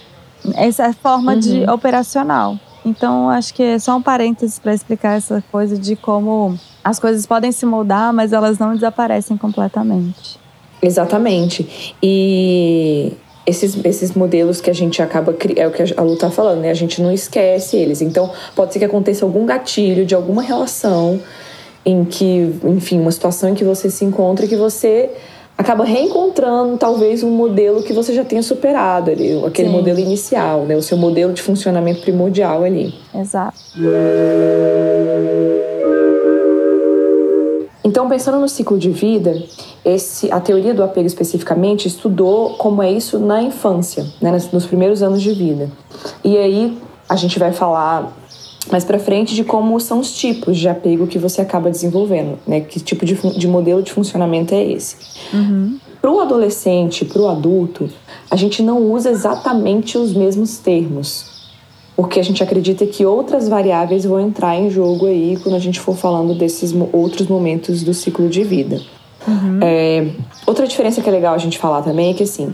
essa 0.54 0.92
forma 0.92 1.34
uhum. 1.34 1.38
de 1.38 1.70
operacional. 1.70 2.58
Então, 2.84 3.28
acho 3.30 3.54
que 3.54 3.62
é 3.62 3.78
só 3.78 3.96
um 3.96 4.02
parênteses 4.02 4.58
para 4.58 4.74
explicar 4.74 5.16
essa 5.16 5.42
coisa 5.52 5.78
de 5.78 5.94
como 5.94 6.58
as 6.82 6.98
coisas 6.98 7.26
podem 7.26 7.52
se 7.52 7.64
mudar, 7.64 8.12
mas 8.12 8.32
elas 8.32 8.58
não 8.58 8.74
desaparecem 8.74 9.36
completamente. 9.36 10.40
Exatamente. 10.80 11.94
E 12.02 13.12
esses, 13.46 13.76
esses 13.84 14.14
modelos 14.14 14.60
que 14.60 14.68
a 14.68 14.72
gente 14.72 15.00
acaba 15.00 15.34
é 15.54 15.66
o 15.66 15.70
que 15.70 15.82
a 15.96 16.02
Lu 16.02 16.16
tá 16.16 16.28
falando, 16.28 16.60
né? 16.60 16.70
A 16.70 16.74
gente 16.74 17.00
não 17.00 17.12
esquece 17.12 17.76
eles. 17.76 18.02
Então, 18.02 18.32
pode 18.56 18.72
ser 18.72 18.80
que 18.80 18.84
aconteça 18.84 19.24
algum 19.24 19.46
gatilho 19.46 20.04
de 20.04 20.14
alguma 20.14 20.42
relação 20.42 21.20
em 21.84 22.04
que, 22.04 22.54
enfim, 22.64 23.00
uma 23.00 23.10
situação 23.10 23.50
em 23.50 23.54
que 23.54 23.64
você 23.64 23.90
se 23.90 24.04
encontra 24.04 24.44
e 24.44 24.48
que 24.48 24.56
você 24.56 25.10
acaba 25.56 25.84
reencontrando 25.84 26.76
talvez 26.76 27.22
um 27.22 27.30
modelo 27.30 27.82
que 27.82 27.92
você 27.92 28.14
já 28.14 28.24
tenha 28.24 28.42
superado 28.42 29.10
ali, 29.10 29.44
aquele 29.44 29.68
Sim. 29.68 29.74
modelo 29.74 29.98
inicial, 29.98 30.62
né? 30.62 30.76
O 30.76 30.82
seu 30.82 30.96
modelo 30.96 31.32
de 31.32 31.42
funcionamento 31.42 32.00
primordial 32.00 32.64
ali. 32.64 32.94
Exato. 33.14 33.56
Então, 37.84 38.08
pensando 38.08 38.38
no 38.38 38.48
ciclo 38.48 38.78
de 38.78 38.90
vida, 38.90 39.42
esse, 39.84 40.30
a 40.32 40.40
teoria 40.40 40.72
do 40.72 40.82
apego 40.82 41.06
especificamente 41.06 41.88
estudou 41.88 42.50
como 42.50 42.82
é 42.82 42.90
isso 42.90 43.18
na 43.18 43.42
infância, 43.42 44.06
né, 44.20 44.30
nos 44.52 44.66
primeiros 44.66 45.02
anos 45.02 45.20
de 45.20 45.32
vida. 45.32 45.68
E 46.24 46.38
aí 46.38 46.78
a 47.08 47.16
gente 47.16 47.38
vai 47.38 47.52
falar 47.52 48.12
mais 48.70 48.84
para 48.84 48.98
frente 48.98 49.34
de 49.34 49.44
como 49.44 49.78
são 49.80 50.00
os 50.00 50.12
tipos 50.14 50.58
de 50.58 50.68
apego 50.68 51.06
que 51.06 51.18
você 51.18 51.40
acaba 51.40 51.70
desenvolvendo, 51.70 52.38
né? 52.46 52.60
Que 52.60 52.80
tipo 52.80 53.04
de, 53.04 53.14
de 53.14 53.48
modelo 53.48 53.82
de 53.82 53.92
funcionamento 53.92 54.54
é 54.54 54.64
esse? 54.64 54.96
Uhum. 55.32 55.78
Para 56.00 56.10
o 56.10 56.20
adolescente, 56.20 57.04
para 57.04 57.22
o 57.22 57.28
adulto, 57.28 57.88
a 58.30 58.36
gente 58.36 58.62
não 58.62 58.78
usa 58.90 59.10
exatamente 59.10 59.96
os 59.96 60.12
mesmos 60.12 60.58
termos, 60.58 61.26
porque 61.94 62.18
a 62.18 62.24
gente 62.24 62.42
acredita 62.42 62.86
que 62.86 63.06
outras 63.06 63.48
variáveis 63.48 64.04
vão 64.04 64.20
entrar 64.20 64.56
em 64.56 64.68
jogo 64.70 65.06
aí 65.06 65.38
quando 65.42 65.54
a 65.54 65.60
gente 65.60 65.78
for 65.78 65.96
falando 65.96 66.34
desses 66.34 66.74
outros 66.92 67.28
momentos 67.28 67.82
do 67.82 67.94
ciclo 67.94 68.28
de 68.28 68.42
vida. 68.42 68.80
Uhum. 69.26 69.60
É, 69.62 70.08
outra 70.46 70.66
diferença 70.66 71.00
que 71.00 71.08
é 71.08 71.12
legal 71.12 71.34
a 71.34 71.38
gente 71.38 71.58
falar 71.58 71.82
também 71.82 72.10
é 72.10 72.14
que 72.14 72.24
assim, 72.24 72.52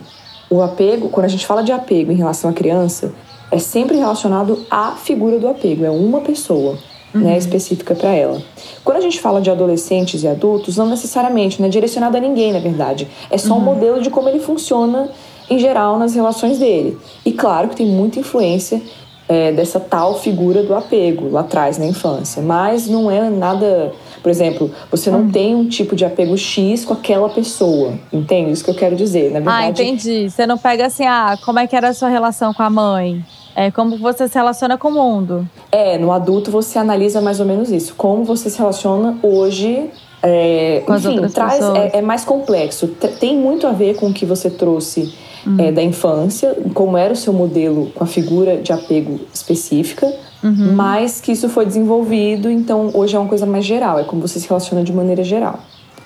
o 0.51 0.61
apego, 0.63 1.09
quando 1.09 1.27
a 1.27 1.31
gente 1.31 1.47
fala 1.47 1.63
de 1.63 1.73
apego 1.73 2.13
em 2.13 2.17
relação 2.17 2.51
à 2.51 2.53
criança, 2.53 3.13
é 3.51 3.59
sempre 3.59 3.97
relacionado 3.97 4.65
à 4.71 4.93
figura 4.93 5.39
do 5.39 5.49
apego, 5.49 5.85
é 5.85 5.91
uma 5.91 6.21
pessoa. 6.21 6.79
Né, 7.15 7.21
uhum. 7.21 7.27
Né, 7.31 7.39
específica 7.39 7.95
para 7.95 8.11
ela. 8.11 8.43
Quando 8.85 8.99
a 8.99 9.01
gente 9.01 9.19
fala 9.19 9.41
de 9.41 9.51
adolescentes 9.51 10.23
e 10.23 10.29
adultos, 10.29 10.77
não 10.77 10.87
necessariamente, 10.87 11.59
não 11.59 11.67
é 11.67 11.71
direcionado 11.71 12.19
a 12.19 12.21
ninguém, 12.21 12.53
na 12.53 12.59
verdade. 12.59 13.09
É 13.31 13.39
só 13.39 13.55
uhum. 13.55 13.61
um 13.61 13.65
modelo 13.65 14.03
de 14.03 14.11
como 14.11 14.29
ele 14.29 14.41
funciona 14.41 15.09
em 15.49 15.59
geral 15.59 15.99
nas 15.99 16.15
relações 16.15 16.59
dele. 16.59 16.99
E 17.25 17.33
claro 17.33 17.69
que 17.69 17.77
tem 17.77 17.87
muita 17.87 18.21
influência 18.21 18.83
é, 19.27 19.51
dessa 19.53 19.81
tal 19.81 20.19
figura 20.19 20.63
do 20.63 20.75
apego 20.75 21.31
lá 21.31 21.41
atrás 21.41 21.79
na 21.79 21.87
infância, 21.87 22.43
mas 22.43 22.87
não 22.87 23.11
é 23.11 23.31
nada 23.31 23.91
por 24.23 24.31
exemplo, 24.31 24.71
você 24.91 25.11
não 25.11 25.21
hum. 25.21 25.31
tem 25.31 25.55
um 25.55 25.69
tipo 25.69 25.95
de 25.95 26.05
apego 26.05 26.37
X 26.37 26.85
com 26.85 26.93
aquela 26.93 27.29
pessoa. 27.29 27.95
Entende? 28.13 28.51
Isso 28.51 28.65
que 28.65 28.71
eu 28.71 28.75
quero 28.75 28.97
dizer. 28.97 29.31
Na 29.31 29.39
ah, 29.39 29.41
verdade. 29.41 29.65
Ah, 29.65 29.69
entendi. 29.69 30.29
Você 30.29 30.47
não 30.47 30.59
pega 30.59 30.87
assim, 30.87 31.07
ah, 31.07 31.39
como 31.45 31.59
é 31.59 31.67
que 31.67 31.77
era 31.77 31.89
a 31.89 31.95
sua 31.95 32.09
relação 32.09 32.53
com 32.53 32.63
a 32.63 32.71
mãe? 32.71 33.25
É 33.59 33.73
como 33.73 33.99
você 33.99 34.29
se 34.29 34.37
relaciona 34.37 34.79
com 34.79 34.87
o 34.87 34.93
mundo. 34.93 35.45
É, 35.73 35.99
no 35.99 36.13
adulto 36.13 36.49
você 36.49 36.79
analisa 36.79 37.21
mais 37.21 37.41
ou 37.41 37.47
menos 37.47 37.73
isso. 37.73 37.93
Como 37.97 38.23
você 38.23 38.49
se 38.49 38.57
relaciona 38.57 39.19
hoje. 39.21 39.91
É, 40.23 40.85
enfim, 40.89 41.27
traz, 41.27 41.65
é, 41.75 41.99
é, 41.99 42.01
mais 42.01 42.25
complexo. 42.25 42.87
Tem 43.19 43.37
muito 43.37 43.67
a 43.67 43.73
ver 43.73 43.97
com 43.97 44.11
o 44.11 44.13
que 44.13 44.25
você 44.25 44.49
trouxe 44.49 45.13
hum. 45.45 45.57
é, 45.59 45.73
da 45.73 45.83
infância, 45.83 46.57
como 46.73 46.97
era 46.97 47.13
o 47.13 47.17
seu 47.17 47.33
modelo 47.33 47.91
com 47.97 48.05
a 48.05 48.07
figura 48.07 48.59
de 48.59 48.73
apego 48.73 49.19
específica. 49.35 50.07
Uhum. 50.41 50.75
Mas 50.75 51.21
que 51.21 51.33
isso 51.33 51.49
foi 51.49 51.67
desenvolvido, 51.67 52.49
então 52.49 52.93
hoje 52.95 53.17
é 53.17 53.19
uma 53.19 53.29
coisa 53.29 53.45
mais 53.45 53.65
geral, 53.65 53.99
é 53.99 54.05
como 54.05 54.23
você 54.23 54.39
se 54.39 54.49
relaciona 54.49 54.85
de 54.85 54.93
maneira 54.93 55.25
geral. 55.25 55.59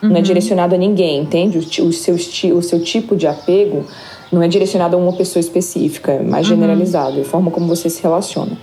Uhum. 0.03 0.09
Não 0.09 0.17
é 0.17 0.19
uhum. 0.21 0.23
direcionado 0.23 0.75
a 0.75 0.79
ninguém, 0.79 1.21
entende? 1.21 1.59
O, 1.59 1.93
seu, 1.93 2.15
o 2.15 2.63
seu 2.63 2.83
tipo 2.83 3.15
de 3.15 3.27
apego 3.27 3.85
não 4.33 4.43
é 4.43 4.49
direcionado 4.49 4.97
a 4.97 4.99
uma 4.99 5.13
pessoa 5.13 5.41
específica, 5.41 6.13
é 6.13 6.23
mais 6.23 6.49
uhum. 6.49 6.57
generalizado, 6.57 7.21
a 7.21 7.25
forma 7.25 7.51
como 7.51 7.67
você 7.67 7.91
se 7.91 8.03
relaciona. 8.03 8.57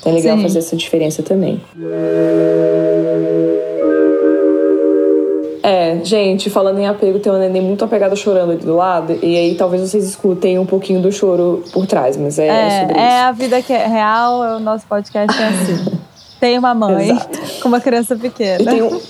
Então 0.00 0.10
é 0.10 0.14
legal 0.16 0.36
Sim. 0.36 0.42
fazer 0.42 0.58
essa 0.58 0.76
diferença 0.76 1.22
também. 1.22 1.60
É, 5.62 6.00
gente, 6.02 6.50
falando 6.50 6.80
em 6.80 6.88
apego, 6.88 7.20
tem 7.20 7.30
uma 7.30 7.38
neném 7.38 7.62
muito 7.62 7.84
apegada 7.84 8.16
chorando 8.16 8.50
ali 8.50 8.60
do 8.60 8.74
lado. 8.74 9.16
E 9.22 9.36
aí 9.36 9.54
talvez 9.54 9.88
vocês 9.88 10.04
escutem 10.04 10.58
um 10.58 10.66
pouquinho 10.66 11.00
do 11.00 11.12
choro 11.12 11.62
por 11.72 11.86
trás, 11.86 12.16
mas 12.16 12.36
é, 12.40 12.48
é 12.48 12.80
sobre 12.80 12.98
é 12.98 12.98
isso. 12.98 13.14
É 13.14 13.20
a 13.20 13.32
vida 13.32 13.62
que 13.62 13.72
é 13.72 13.86
real, 13.86 14.44
é 14.44 14.56
o 14.56 14.58
nosso 14.58 14.84
podcast 14.88 15.40
é 15.40 15.48
assim. 15.48 15.98
tem 16.40 16.58
uma 16.58 16.74
mãe 16.74 17.10
Exato. 17.10 17.38
com 17.62 17.68
uma 17.68 17.80
criança 17.80 18.16
pequena. 18.16 18.74
E 18.74 18.82
um, 18.82 19.00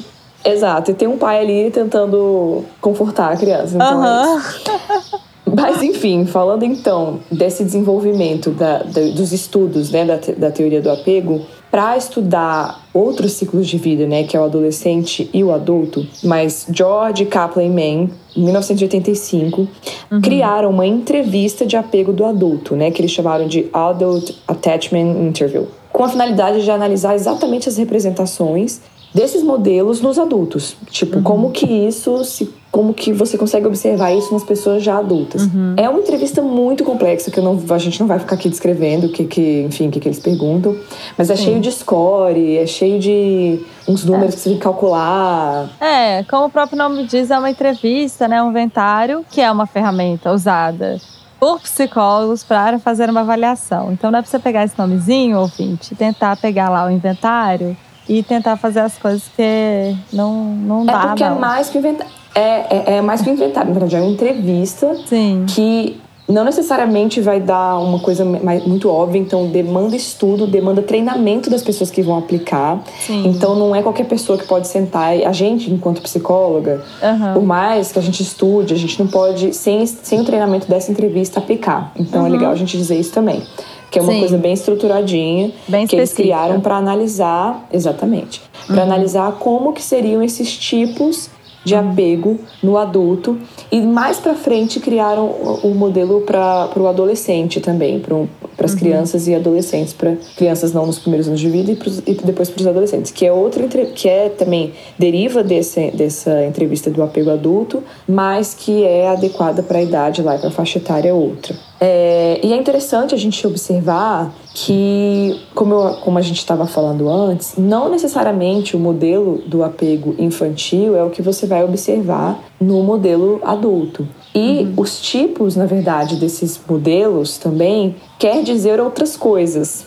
Exato, 0.45 0.91
e 0.91 0.95
tem 0.95 1.09
um 1.09 1.17
pai 1.17 1.41
ali 1.41 1.71
tentando 1.71 2.65
confortar 2.81 3.33
a 3.33 3.37
criança. 3.37 3.77
Então 3.77 3.99
uhum. 3.99 4.39
é 4.39 5.19
mas, 5.45 5.83
enfim, 5.83 6.25
falando 6.25 6.65
então 6.65 7.21
desse 7.31 7.65
desenvolvimento 7.65 8.51
da, 8.51 8.79
da, 8.79 9.01
dos 9.15 9.33
estudos 9.33 9.91
né, 9.91 10.05
da, 10.05 10.19
da 10.37 10.51
teoria 10.51 10.81
do 10.81 10.91
apego, 10.91 11.43
para 11.71 11.97
estudar 11.97 12.87
outros 12.93 13.33
ciclos 13.33 13.67
de 13.67 13.79
vida, 13.79 14.07
né, 14.07 14.25
que 14.25 14.37
é 14.37 14.41
o 14.41 14.45
adolescente 14.45 15.31
e 15.33 15.43
o 15.43 15.53
adulto, 15.53 16.07
mas 16.23 16.67
George 16.71 17.25
Kaplan 17.25 17.65
e 17.65 17.71
Mann, 17.71 18.11
em 18.37 18.45
1985, 18.45 19.69
uhum. 20.11 20.21
criaram 20.21 20.69
uma 20.69 20.87
entrevista 20.87 21.65
de 21.65 21.75
apego 21.75 22.13
do 22.13 22.27
adulto, 22.27 22.77
né, 22.77 22.91
que 22.91 23.01
eles 23.01 23.11
chamaram 23.11 23.49
de 23.49 23.71
Adult 23.73 24.33
Attachment 24.47 25.27
Interview, 25.27 25.67
com 25.91 26.05
a 26.05 26.09
finalidade 26.11 26.63
de 26.63 26.71
analisar 26.71 27.15
exatamente 27.15 27.71
as 27.71 27.79
representações 27.79 28.83
desses 29.15 29.43
modelos 29.43 30.01
nos 30.01 30.19
adultos. 30.19 30.77
Tipo, 30.91 31.17
uhum. 31.17 31.23
como 31.23 31.51
que 31.53 31.67
isso 31.67 32.23
se 32.25 32.53
como 32.73 32.95
que 32.95 33.13
você 33.13 33.37
consegue 33.37 33.67
observar 33.67 34.15
isso 34.15 34.33
nas 34.33 34.43
pessoas 34.43 34.83
já 34.83 34.97
adultas. 34.97 35.43
Uhum. 35.43 35.75
É 35.77 35.91
uma 35.91 36.01
entrevista 36.01 36.41
muito 36.41 36.83
complexa 36.83 37.31
que 37.31 37.39
não, 37.39 37.63
a 37.69 37.79
gente 37.79 38.01
não 38.01 38.07
vai 38.07 38.19
ficar 38.19 38.35
aqui 38.35 38.49
descrevendo 38.49 39.09
o 39.09 39.11
que, 39.11 39.27
que 39.27 39.61
enfim, 39.69 39.89
o 39.89 39.91
que, 39.91 40.01
que 40.01 40.09
eles 40.09 40.19
perguntam, 40.19 40.75
mas 41.17 41.29
é 41.29 41.37
Sim. 41.37 41.45
cheio 41.45 41.61
de 41.61 41.71
score, 41.71 42.57
é 42.57 42.67
cheio 42.67 42.99
de 42.99 43.61
uns 43.87 44.07
números 44.07 44.33
é. 44.33 44.37
que 44.37 44.43
você 44.43 44.49
tem 44.49 44.59
que 44.59 44.65
calcular. 44.65 45.69
É, 45.79 46.23
como 46.25 46.47
o 46.47 46.51
próprio 46.51 46.79
nome 46.79 47.07
diz, 47.07 47.31
é 47.31 47.39
uma 47.39 47.51
entrevista, 47.51 48.27
né, 48.27 48.43
um 48.43 48.49
inventário, 48.49 49.23
que 49.31 49.43
é 49.43 49.53
uma 49.53 49.67
ferramenta 49.67 50.33
usada 50.33 50.99
por 51.39 51.61
psicólogos 51.61 52.43
para 52.43 52.79
fazer 52.79 53.11
uma 53.11 53.21
avaliação. 53.21 53.93
Então 53.93 54.11
não 54.11 54.19
é 54.19 54.23
para 54.23 54.31
você 54.31 54.39
pegar 54.39 54.65
esse 54.65 54.79
nomezinho, 54.79 55.39
ouvinte, 55.39 55.95
tentar 55.95 56.39
pegar 56.39 56.71
lá 56.71 56.87
o 56.87 56.91
inventário 56.91 57.77
e 58.09 58.23
tentar 58.23 58.57
fazer 58.57 58.81
as 58.81 58.97
coisas 58.97 59.25
que 59.37 59.95
não, 60.11 60.43
não 60.43 60.87
dá. 60.87 60.93
É 60.93 61.07
porque 61.09 61.25
não. 61.25 61.37
é 61.37 61.39
mais 61.39 61.69
que 61.69 61.77
inventar. 61.77 62.22
É, 62.35 62.41
é, 62.41 62.97
é, 62.97 63.01
mais 63.03 63.21
que 63.21 63.31
inventário, 63.31 63.69
na 63.69 63.79
verdade, 63.79 63.97
é 63.97 64.01
uma 64.01 64.11
entrevista 64.11 64.97
Sim. 65.07 65.45
que 65.49 66.01
não 66.29 66.45
necessariamente 66.45 67.21
vai 67.21 67.41
dar 67.41 67.79
uma 67.79 67.99
coisa 67.99 68.25
muito 68.25 68.89
óbvia, 68.89 69.19
então 69.19 69.49
demanda 69.49 69.95
estudo, 69.95 70.47
demanda 70.47 70.81
treinamento 70.81 71.51
das 71.51 71.63
pessoas 71.63 71.91
que 71.91 72.01
vão 72.01 72.17
aplicar. 72.17 72.83
Sim. 73.01 73.27
Então 73.27 73.55
não 73.55 73.75
é 73.75 73.83
qualquer 73.83 74.05
pessoa 74.05 74.39
que 74.39 74.47
pode 74.47 74.69
sentar. 74.69 75.13
A 75.13 75.33
gente, 75.33 75.71
enquanto 75.71 76.01
psicóloga, 76.01 76.83
uhum. 77.03 77.35
por 77.35 77.43
mais 77.43 77.93
que 77.93 77.99
a 77.99 78.03
gente 78.03 78.23
estude, 78.23 78.73
a 78.73 78.79
gente 78.79 78.99
não 78.99 79.09
pode, 79.09 79.53
sem, 79.53 79.85
sem 79.85 80.21
o 80.21 80.25
treinamento 80.25 80.69
dessa 80.69 80.91
entrevista, 80.91 81.39
aplicar. 81.41 81.93
Então 81.97 82.21
é 82.21 82.23
uhum. 82.23 82.29
é 82.29 82.31
legal 82.31 82.53
a 82.53 82.57
gente 82.57 82.77
dizer 82.77 82.99
isso 82.99 83.13
também 83.13 83.43
que 83.91 83.99
é 83.99 84.03
uma 84.03 84.13
Sim. 84.13 84.21
coisa 84.21 84.39
bem 84.39 84.55
estruturadinha 84.55 85.53
bem 85.69 85.87
que 85.87 85.95
eles 85.95 86.15
criaram 86.15 86.63
para 86.63 86.77
analisar, 86.77 87.69
exatamente, 87.71 88.41
para 88.67 88.77
uhum. 88.77 88.83
analisar 88.85 89.33
como 89.33 89.75
que 89.75 89.83
seriam 89.83 90.23
esses 90.23 90.57
tipos 90.57 91.29
de 91.65 91.75
apego 91.75 92.39
no 92.63 92.77
adulto 92.77 93.39
e 93.71 93.81
mais 93.81 94.19
para 94.19 94.35
frente 94.35 94.81
criaram 94.81 95.27
o 95.27 95.75
modelo 95.75 96.23
para 96.23 96.71
o 96.77 96.87
adolescente 96.87 97.61
também, 97.61 98.01
para 98.01 98.15
as 98.59 98.73
uhum. 98.73 98.79
crianças 98.79 99.27
e 99.29 99.35
adolescentes, 99.35 99.93
para 99.93 100.17
crianças 100.37 100.73
não 100.73 100.87
nos 100.87 100.99
primeiros 100.99 101.29
anos 101.29 101.41
de 101.41 101.49
vida 101.49 101.73
e, 101.73 101.77
pros, 101.77 101.99
e 102.07 102.15
depois 102.15 102.49
para 102.49 102.61
os 102.61 102.67
adolescentes, 102.67 103.11
que 103.11 103.27
é 103.27 103.33
outra 103.33 103.67
que 103.95 104.09
é 104.09 104.29
também 104.29 104.73
deriva 104.99 105.43
desse, 105.43 105.91
dessa 105.91 106.45
entrevista 106.45 106.91
do 106.91 107.03
apego 107.03 107.31
adulto, 107.31 107.83
mas 108.09 108.55
que 108.55 108.85
é 108.85 109.09
adequada 109.09 109.63
para 109.63 109.79
a 109.79 109.83
idade 109.83 110.23
lá, 110.23 110.37
para 110.39 110.49
a 110.49 110.53
faixa 110.53 110.79
etária 110.79 111.15
outra. 111.15 111.55
É, 111.81 112.39
e 112.43 112.53
é 112.53 112.57
interessante 112.57 113.15
a 113.15 113.19
gente 113.19 113.45
observar 113.45 114.33
que, 114.55 115.41
como, 115.55 115.75
eu, 115.75 115.95
como 115.97 116.19
a 116.19 116.23
gente 116.23 116.39
estava 116.39 116.67
falando 116.67 117.09
antes, 117.09 117.55
não 117.57 117.89
necessariamente 117.89 118.77
o 118.77 118.79
modelo 118.79 119.43
do 119.47 119.65
apego 119.65 120.15
infantil 120.19 120.97
é 120.97 121.03
o 121.03 121.11
que 121.11 121.23
você 121.23 121.47
vai 121.47 121.65
observar 121.65 122.39
no 122.61 122.83
modelo 122.83 123.41
adulto. 123.43 124.07
E 124.35 124.63
uhum. 124.63 124.75
os 124.79 125.01
tipos, 125.01 125.57
na 125.57 125.67
verdade, 125.67 126.17
desses 126.17 126.59
modelos 126.69 127.37
também 127.37 127.97
quer 128.19 128.43
dizer 128.43 128.81
outras 128.81 129.17
coisas. 129.17 129.87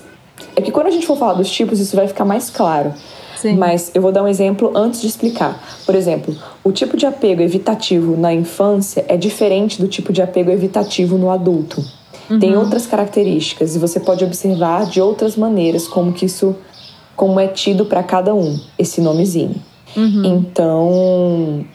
É 0.55 0.61
que 0.61 0.71
quando 0.71 0.87
a 0.87 0.91
gente 0.91 1.05
for 1.05 1.17
falar 1.17 1.33
dos 1.33 1.49
tipos, 1.49 1.79
isso 1.79 1.95
vai 1.95 2.07
ficar 2.07 2.25
mais 2.25 2.49
claro. 2.49 2.93
Sim. 3.37 3.55
Mas 3.57 3.91
eu 3.93 4.01
vou 4.01 4.11
dar 4.11 4.23
um 4.23 4.27
exemplo 4.27 4.71
antes 4.75 5.01
de 5.01 5.07
explicar. 5.07 5.61
Por 5.85 5.95
exemplo, 5.95 6.35
o 6.63 6.71
tipo 6.71 6.95
de 6.95 7.05
apego 7.05 7.41
evitativo 7.41 8.15
na 8.17 8.33
infância 8.33 9.05
é 9.07 9.17
diferente 9.17 9.81
do 9.81 9.87
tipo 9.87 10.13
de 10.13 10.21
apego 10.21 10.51
evitativo 10.51 11.17
no 11.17 11.29
adulto. 11.29 11.83
Uhum. 12.29 12.39
Tem 12.39 12.55
outras 12.55 12.87
características 12.87 13.75
e 13.75 13.79
você 13.79 13.99
pode 13.99 14.23
observar 14.23 14.85
de 14.85 15.01
outras 15.01 15.35
maneiras 15.35 15.87
como 15.87 16.11
que 16.11 16.25
isso 16.25 16.55
como 17.15 17.39
é 17.39 17.47
tido 17.47 17.85
para 17.85 18.03
cada 18.03 18.33
um 18.33 18.59
esse 18.77 18.99
nomezinho. 18.99 19.55
Uhum. 19.95 20.25
Então, 20.25 21.65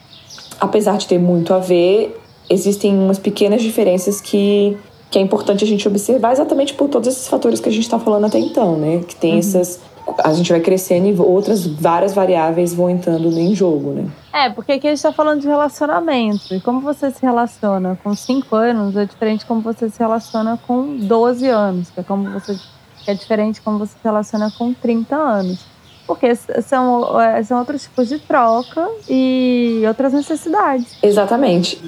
apesar 0.59 0.97
de 0.97 1.07
ter 1.07 1.17
muito 1.17 1.53
a 1.53 1.59
ver, 1.59 2.20
existem 2.51 2.97
umas 2.97 3.19
pequenas 3.19 3.61
diferenças 3.61 4.21
que 4.21 4.77
que 5.09 5.19
é 5.19 5.21
importante 5.21 5.65
a 5.65 5.67
gente 5.67 5.85
observar 5.85 6.31
exatamente 6.31 6.73
por 6.73 6.87
todos 6.87 7.09
esses 7.09 7.27
fatores 7.27 7.59
que 7.59 7.67
a 7.67 7.71
gente 7.71 7.83
está 7.83 7.99
falando 7.99 8.27
até 8.27 8.39
então, 8.39 8.77
né? 8.77 9.01
Que 9.05 9.13
tem 9.13 9.33
uhum. 9.33 9.39
essas 9.39 9.81
a 10.23 10.33
gente 10.33 10.51
vai 10.51 10.59
crescendo 10.59 11.07
e 11.07 11.19
outras 11.19 11.65
várias 11.65 12.13
variáveis 12.13 12.73
vão 12.73 12.89
entrando 12.89 13.27
em 13.37 13.53
jogo, 13.53 13.91
né? 13.91 14.09
É, 14.33 14.49
porque 14.49 14.73
aqui 14.73 14.87
a 14.87 14.89
gente 14.89 14.97
está 14.97 15.11
falando 15.11 15.41
de 15.41 15.47
relacionamento. 15.47 16.53
E 16.53 16.59
como 16.59 16.81
você 16.81 17.11
se 17.11 17.21
relaciona 17.21 17.97
com 18.03 18.15
5 18.15 18.55
anos 18.55 18.95
é 18.95 19.05
diferente 19.05 19.41
de 19.41 19.45
como 19.45 19.61
você 19.61 19.89
se 19.89 19.99
relaciona 19.99 20.59
com 20.65 20.97
12 20.97 21.47
anos, 21.47 21.89
que 21.89 21.99
é 21.99 22.03
como 22.03 22.29
você 22.31 22.57
que 23.03 23.09
é 23.09 23.15
diferente 23.15 23.61
como 23.61 23.79
você 23.79 23.93
se 23.93 24.03
relaciona 24.03 24.51
com 24.57 24.73
30 24.73 25.15
anos. 25.15 25.65
Porque 26.11 26.35
são, 26.35 27.21
é, 27.21 27.41
são 27.41 27.59
outros 27.59 27.83
tipos 27.83 28.09
de 28.09 28.19
troca 28.19 28.85
e 29.09 29.81
outras 29.87 30.11
necessidades. 30.11 30.97
Exatamente. 31.01 31.81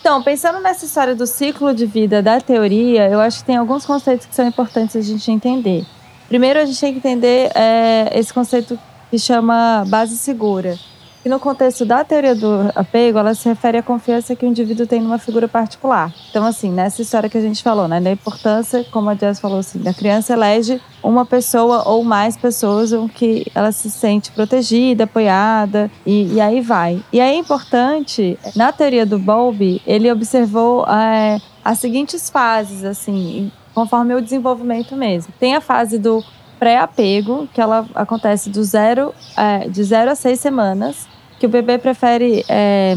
Então, 0.00 0.22
pensando 0.22 0.58
nessa 0.60 0.84
história 0.84 1.14
do 1.14 1.26
ciclo 1.26 1.74
de 1.74 1.86
vida 1.86 2.22
da 2.22 2.40
teoria, 2.40 3.08
eu 3.08 3.20
acho 3.20 3.40
que 3.40 3.44
tem 3.44 3.56
alguns 3.56 3.84
conceitos 3.84 4.26
que 4.26 4.34
são 4.34 4.46
importantes 4.46 4.96
a 4.96 5.00
gente 5.02 5.30
entender. 5.30 5.84
Primeiro, 6.28 6.58
a 6.58 6.64
gente 6.64 6.80
tem 6.80 6.92
que 6.92 6.98
entender 6.98 7.50
é, 7.54 8.10
esse 8.18 8.32
conceito 8.32 8.78
que 9.10 9.18
chama 9.18 9.84
base 9.86 10.16
segura. 10.16 10.78
E 11.24 11.28
no 11.28 11.38
contexto 11.38 11.84
da 11.84 12.02
teoria 12.02 12.34
do 12.34 12.72
apego, 12.74 13.16
ela 13.16 13.32
se 13.32 13.48
refere 13.48 13.78
à 13.78 13.82
confiança 13.82 14.34
que 14.34 14.44
o 14.44 14.48
indivíduo 14.48 14.88
tem 14.88 15.00
numa 15.00 15.18
figura 15.18 15.46
particular. 15.46 16.12
Então, 16.28 16.44
assim, 16.44 16.68
nessa 16.68 17.00
história 17.00 17.30
que 17.30 17.38
a 17.38 17.40
gente 17.40 17.62
falou, 17.62 17.86
né, 17.86 18.00
da 18.00 18.10
importância, 18.10 18.84
como 18.90 19.08
a 19.08 19.14
Jess 19.14 19.38
falou, 19.38 19.60
assim, 19.60 19.78
da 19.78 19.94
criança 19.94 20.32
elege 20.32 20.80
uma 21.00 21.24
pessoa 21.24 21.88
ou 21.88 22.02
mais 22.02 22.36
pessoas 22.36 22.92
em 22.92 23.06
que 23.06 23.46
ela 23.54 23.70
se 23.70 23.88
sente 23.88 24.32
protegida, 24.32 25.04
apoiada, 25.04 25.88
e, 26.04 26.34
e 26.34 26.40
aí 26.40 26.60
vai. 26.60 27.00
E 27.12 27.20
é 27.20 27.32
importante, 27.36 28.36
na 28.56 28.72
teoria 28.72 29.06
do 29.06 29.16
Bowlby, 29.16 29.80
ele 29.86 30.10
observou 30.10 30.84
é, 30.86 31.40
as 31.64 31.78
seguintes 31.78 32.28
fases, 32.30 32.82
assim, 32.82 33.52
conforme 33.72 34.12
o 34.12 34.20
desenvolvimento 34.20 34.96
mesmo. 34.96 35.32
Tem 35.38 35.54
a 35.54 35.60
fase 35.60 36.00
do 36.00 36.24
pré-apego, 36.58 37.48
que 37.52 37.60
ela 37.60 37.86
acontece 37.92 38.48
do 38.48 38.62
zero, 38.62 39.12
é, 39.36 39.68
de 39.68 39.82
zero 39.82 40.12
a 40.12 40.14
seis 40.14 40.38
semanas, 40.38 41.08
que 41.42 41.46
o 41.46 41.48
bebê 41.48 41.76
prefere 41.76 42.44
é, 42.48 42.94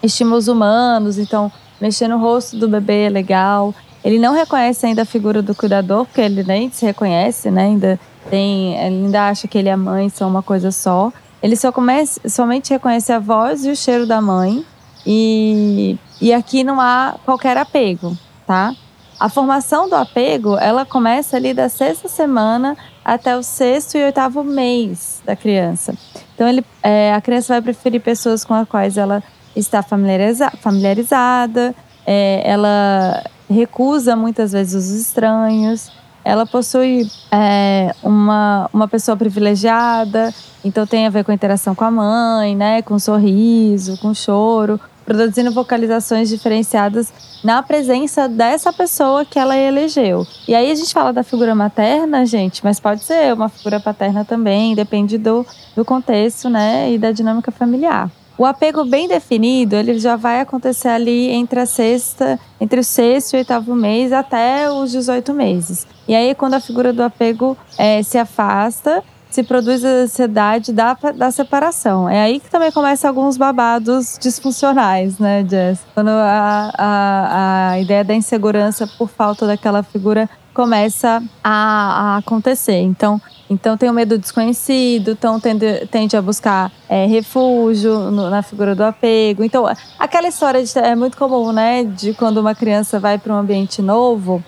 estímulos 0.00 0.46
humanos, 0.46 1.18
então 1.18 1.50
mexer 1.80 2.06
no 2.06 2.20
rosto 2.20 2.56
do 2.56 2.68
bebê 2.68 3.06
é 3.06 3.08
legal. 3.08 3.74
Ele 4.04 4.16
não 4.16 4.32
reconhece 4.32 4.86
ainda 4.86 5.02
a 5.02 5.04
figura 5.04 5.42
do 5.42 5.56
cuidador, 5.56 6.04
porque 6.04 6.20
ele 6.20 6.44
nem 6.44 6.70
se 6.70 6.86
reconhece, 6.86 7.50
né? 7.50 7.64
Ainda 7.64 7.98
tem, 8.30 8.78
ainda 8.78 9.28
acha 9.28 9.48
que 9.48 9.58
ele 9.58 9.68
e 9.68 9.72
a 9.72 9.76
mãe 9.76 10.08
são 10.08 10.28
uma 10.30 10.40
coisa 10.40 10.70
só. 10.70 11.12
Ele 11.42 11.56
só 11.56 11.72
comece, 11.72 12.20
somente 12.28 12.70
reconhece 12.70 13.12
a 13.12 13.18
voz 13.18 13.64
e 13.64 13.70
o 13.72 13.76
cheiro 13.76 14.06
da 14.06 14.20
mãe. 14.20 14.64
E, 15.04 15.98
e 16.20 16.32
aqui 16.32 16.62
não 16.62 16.80
há 16.80 17.16
qualquer 17.24 17.56
apego, 17.56 18.16
tá? 18.46 18.72
A 19.18 19.28
formação 19.28 19.88
do 19.88 19.96
apego, 19.96 20.56
ela 20.58 20.86
começa 20.86 21.36
ali 21.36 21.52
da 21.52 21.68
sexta 21.68 22.08
semana 22.08 22.76
até 23.04 23.36
o 23.36 23.42
sexto 23.42 23.98
e 23.98 24.04
oitavo 24.04 24.44
mês 24.44 25.20
da 25.26 25.34
criança. 25.34 25.92
Então, 26.34 26.48
ele, 26.48 26.64
é, 26.82 27.14
a 27.14 27.20
criança 27.20 27.54
vai 27.54 27.62
preferir 27.62 28.00
pessoas 28.00 28.44
com 28.44 28.54
as 28.54 28.68
quais 28.68 28.96
ela 28.96 29.22
está 29.54 29.82
familiariza, 29.82 30.50
familiarizada, 30.60 31.74
é, 32.06 32.42
ela 32.44 33.22
recusa 33.48 34.16
muitas 34.16 34.52
vezes 34.52 34.74
os 34.74 34.90
estranhos, 34.90 35.92
ela 36.24 36.46
possui 36.46 37.08
é, 37.30 37.94
uma, 38.02 38.68
uma 38.72 38.88
pessoa 38.88 39.16
privilegiada, 39.16 40.34
então 40.64 40.86
tem 40.86 41.06
a 41.06 41.10
ver 41.10 41.22
com 41.22 41.30
a 41.30 41.34
interação 41.34 41.74
com 41.74 41.84
a 41.84 41.90
mãe, 41.90 42.56
né, 42.56 42.82
com 42.82 42.98
sorriso, 42.98 43.98
com 43.98 44.14
choro 44.14 44.80
produzindo 45.04 45.52
vocalizações 45.52 46.28
diferenciadas 46.28 47.12
na 47.42 47.62
presença 47.62 48.28
dessa 48.28 48.72
pessoa 48.72 49.24
que 49.24 49.38
ela 49.38 49.56
elegeu. 49.56 50.26
E 50.48 50.54
aí 50.54 50.70
a 50.70 50.74
gente 50.74 50.92
fala 50.92 51.12
da 51.12 51.22
figura 51.22 51.54
materna, 51.54 52.24
gente, 52.24 52.64
mas 52.64 52.80
pode 52.80 53.02
ser 53.02 53.32
uma 53.34 53.48
figura 53.48 53.78
paterna 53.78 54.24
também, 54.24 54.74
depende 54.74 55.18
do, 55.18 55.46
do 55.76 55.84
contexto, 55.84 56.48
né, 56.48 56.90
e 56.92 56.98
da 56.98 57.12
dinâmica 57.12 57.50
familiar. 57.50 58.10
O 58.36 58.44
apego 58.44 58.84
bem 58.84 59.06
definido, 59.06 59.76
ele 59.76 59.96
já 59.96 60.16
vai 60.16 60.40
acontecer 60.40 60.88
ali 60.88 61.30
entre 61.30 61.60
a 61.60 61.66
sexta, 61.66 62.38
entre 62.60 62.80
o 62.80 62.84
sexto 62.84 63.34
e 63.34 63.36
o 63.36 63.38
oitavo 63.38 63.76
mês 63.76 64.12
até 64.12 64.68
os 64.68 64.90
18 64.90 65.32
meses. 65.32 65.86
E 66.08 66.16
aí, 66.16 66.34
quando 66.34 66.54
a 66.54 66.60
figura 66.60 66.92
do 66.92 67.02
apego 67.02 67.56
é, 67.78 68.02
se 68.02 68.18
afasta, 68.18 69.04
se 69.34 69.42
produz 69.42 69.84
a 69.84 69.88
ansiedade 69.88 70.72
da, 70.72 70.96
da 71.16 71.28
separação. 71.32 72.08
É 72.08 72.22
aí 72.22 72.38
que 72.38 72.48
também 72.48 72.70
começam 72.70 73.10
alguns 73.10 73.36
babados 73.36 74.16
disfuncionais, 74.20 75.18
né, 75.18 75.44
Jess? 75.44 75.80
Quando 75.92 76.08
a, 76.08 76.70
a, 76.78 77.70
a 77.70 77.80
ideia 77.80 78.04
da 78.04 78.14
insegurança 78.14 78.86
por 78.96 79.08
falta 79.08 79.44
daquela 79.44 79.82
figura 79.82 80.30
começa 80.54 81.20
a, 81.42 82.14
a 82.14 82.16
acontecer. 82.18 82.78
Então, 82.78 83.20
então 83.50 83.76
tem 83.76 83.90
o 83.90 83.92
medo 83.92 84.16
desconhecido, 84.16 85.10
então 85.10 85.40
tende, 85.40 85.84
tende 85.90 86.16
a 86.16 86.22
buscar 86.22 86.70
é, 86.88 87.04
refúgio 87.06 88.12
no, 88.12 88.30
na 88.30 88.40
figura 88.40 88.72
do 88.76 88.84
apego. 88.84 89.42
Então, 89.42 89.66
aquela 89.98 90.28
história 90.28 90.62
de, 90.62 90.78
é 90.78 90.94
muito 90.94 91.16
comum, 91.16 91.50
né? 91.50 91.82
De 91.82 92.14
quando 92.14 92.38
uma 92.38 92.54
criança 92.54 93.00
vai 93.00 93.18
para 93.18 93.34
um 93.34 93.38
ambiente 93.38 93.82
novo, 93.82 94.44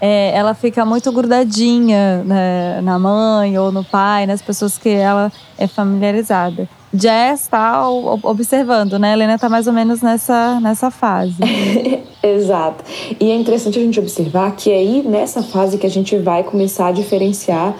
é, 0.00 0.32
ela 0.34 0.54
fica 0.54 0.84
muito 0.84 1.10
grudadinha 1.12 2.22
né, 2.24 2.80
na 2.82 2.98
mãe 2.98 3.58
ou 3.58 3.72
no 3.72 3.84
pai, 3.84 4.26
nas 4.26 4.40
pessoas 4.40 4.78
que 4.78 4.88
ela 4.88 5.32
é 5.56 5.66
familiarizada. 5.66 6.68
Jess 6.92 7.42
está 7.42 7.86
observando, 7.90 8.98
né? 8.98 9.10
A 9.10 9.12
Helena 9.12 9.34
está 9.34 9.48
mais 9.48 9.66
ou 9.66 9.72
menos 9.74 10.00
nessa, 10.00 10.58
nessa 10.60 10.90
fase. 10.90 11.36
Exato. 12.22 12.82
E 13.20 13.30
é 13.30 13.34
interessante 13.34 13.78
a 13.78 13.82
gente 13.82 14.00
observar 14.00 14.52
que 14.56 14.70
é 14.70 14.76
aí 14.76 15.02
nessa 15.06 15.42
fase 15.42 15.76
que 15.76 15.86
a 15.86 15.90
gente 15.90 16.16
vai 16.16 16.42
começar 16.42 16.86
a 16.86 16.92
diferenciar 16.92 17.74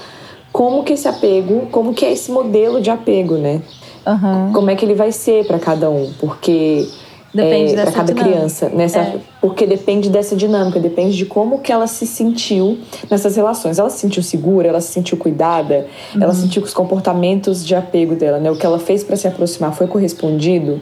como 0.53 0.83
que 0.83 0.93
esse 0.93 1.09
apego, 1.09 1.69
como 1.71 1.95
que 1.95 2.05
é 2.05 2.13
esse 2.13 2.31
modelo 2.31 2.81
de 2.81 2.91
apego, 2.91 3.37
né? 3.37 3.63
Uhum. 4.07 4.53
Como 4.53 4.71
é 4.71 4.77
que 4.77 4.85
ele 4.85 4.95
vai 4.95 5.13
ser 5.13 5.47
para 5.47 5.59
cada 5.59 5.91
um, 5.91 6.13
porque 6.19 6.87
Depende 7.33 7.75
é, 7.75 7.83
para 7.83 7.93
cada 7.93 8.13
dinâmica. 8.13 8.37
criança, 8.37 8.69
nessa, 8.71 9.01
é. 9.01 9.17
porque 9.41 9.67
depende 9.67 10.09
dessa 10.09 10.35
dinâmica, 10.35 10.81
depende 10.81 11.17
de 11.17 11.27
como 11.27 11.59
que 11.59 11.71
ela 11.71 11.87
se 11.87 12.07
sentiu 12.07 12.79
nessas 13.11 13.37
relações. 13.37 13.79
Ela 13.79 13.91
se 13.91 13.99
sentiu 13.99 14.23
segura, 14.23 14.69
ela 14.69 14.81
se 14.81 14.93
sentiu 14.93 15.19
cuidada, 15.19 15.87
uhum. 16.15 16.23
ela 16.23 16.35
sentiu 16.35 16.63
que 16.63 16.69
os 16.69 16.75
comportamentos 16.75 17.65
de 17.65 17.75
apego 17.75 18.15
dela, 18.15 18.39
né, 18.39 18.51
o 18.51 18.57
que 18.57 18.65
ela 18.65 18.79
fez 18.79 19.05
para 19.05 19.15
se 19.15 19.29
aproximar 19.29 19.75
foi 19.75 19.87
correspondido. 19.87 20.81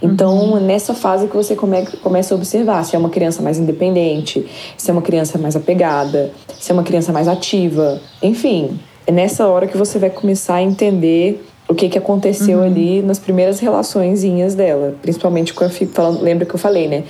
Então, 0.00 0.52
uhum. 0.52 0.60
nessa 0.60 0.94
fase 0.94 1.26
que 1.26 1.36
você 1.36 1.56
come, 1.56 1.84
começa 2.02 2.34
a 2.34 2.36
observar 2.36 2.84
se 2.84 2.94
é 2.94 2.98
uma 2.98 3.10
criança 3.10 3.42
mais 3.42 3.58
independente, 3.58 4.46
se 4.76 4.90
é 4.90 4.92
uma 4.92 5.02
criança 5.02 5.38
mais 5.38 5.56
apegada, 5.56 6.30
se 6.58 6.70
é 6.70 6.74
uma 6.74 6.84
criança 6.84 7.12
mais 7.12 7.26
ativa, 7.26 8.00
enfim, 8.22 8.78
é 9.06 9.12
nessa 9.12 9.48
hora 9.48 9.66
que 9.66 9.76
você 9.76 9.98
vai 9.98 10.08
começar 10.08 10.54
a 10.54 10.62
entender 10.62 11.44
o 11.70 11.74
que, 11.74 11.88
que 11.88 11.96
aconteceu 11.96 12.58
uhum. 12.58 12.64
ali 12.64 13.00
nas 13.00 13.20
primeiras 13.20 13.60
relaçõezinhas 13.60 14.56
dela. 14.56 14.96
Principalmente 15.00 15.54
eu 15.58 15.70
fico 15.70 15.92
falando, 15.92 16.20
lembra 16.20 16.44
que 16.44 16.52
eu 16.52 16.58
falei, 16.58 16.88
né? 16.88 17.04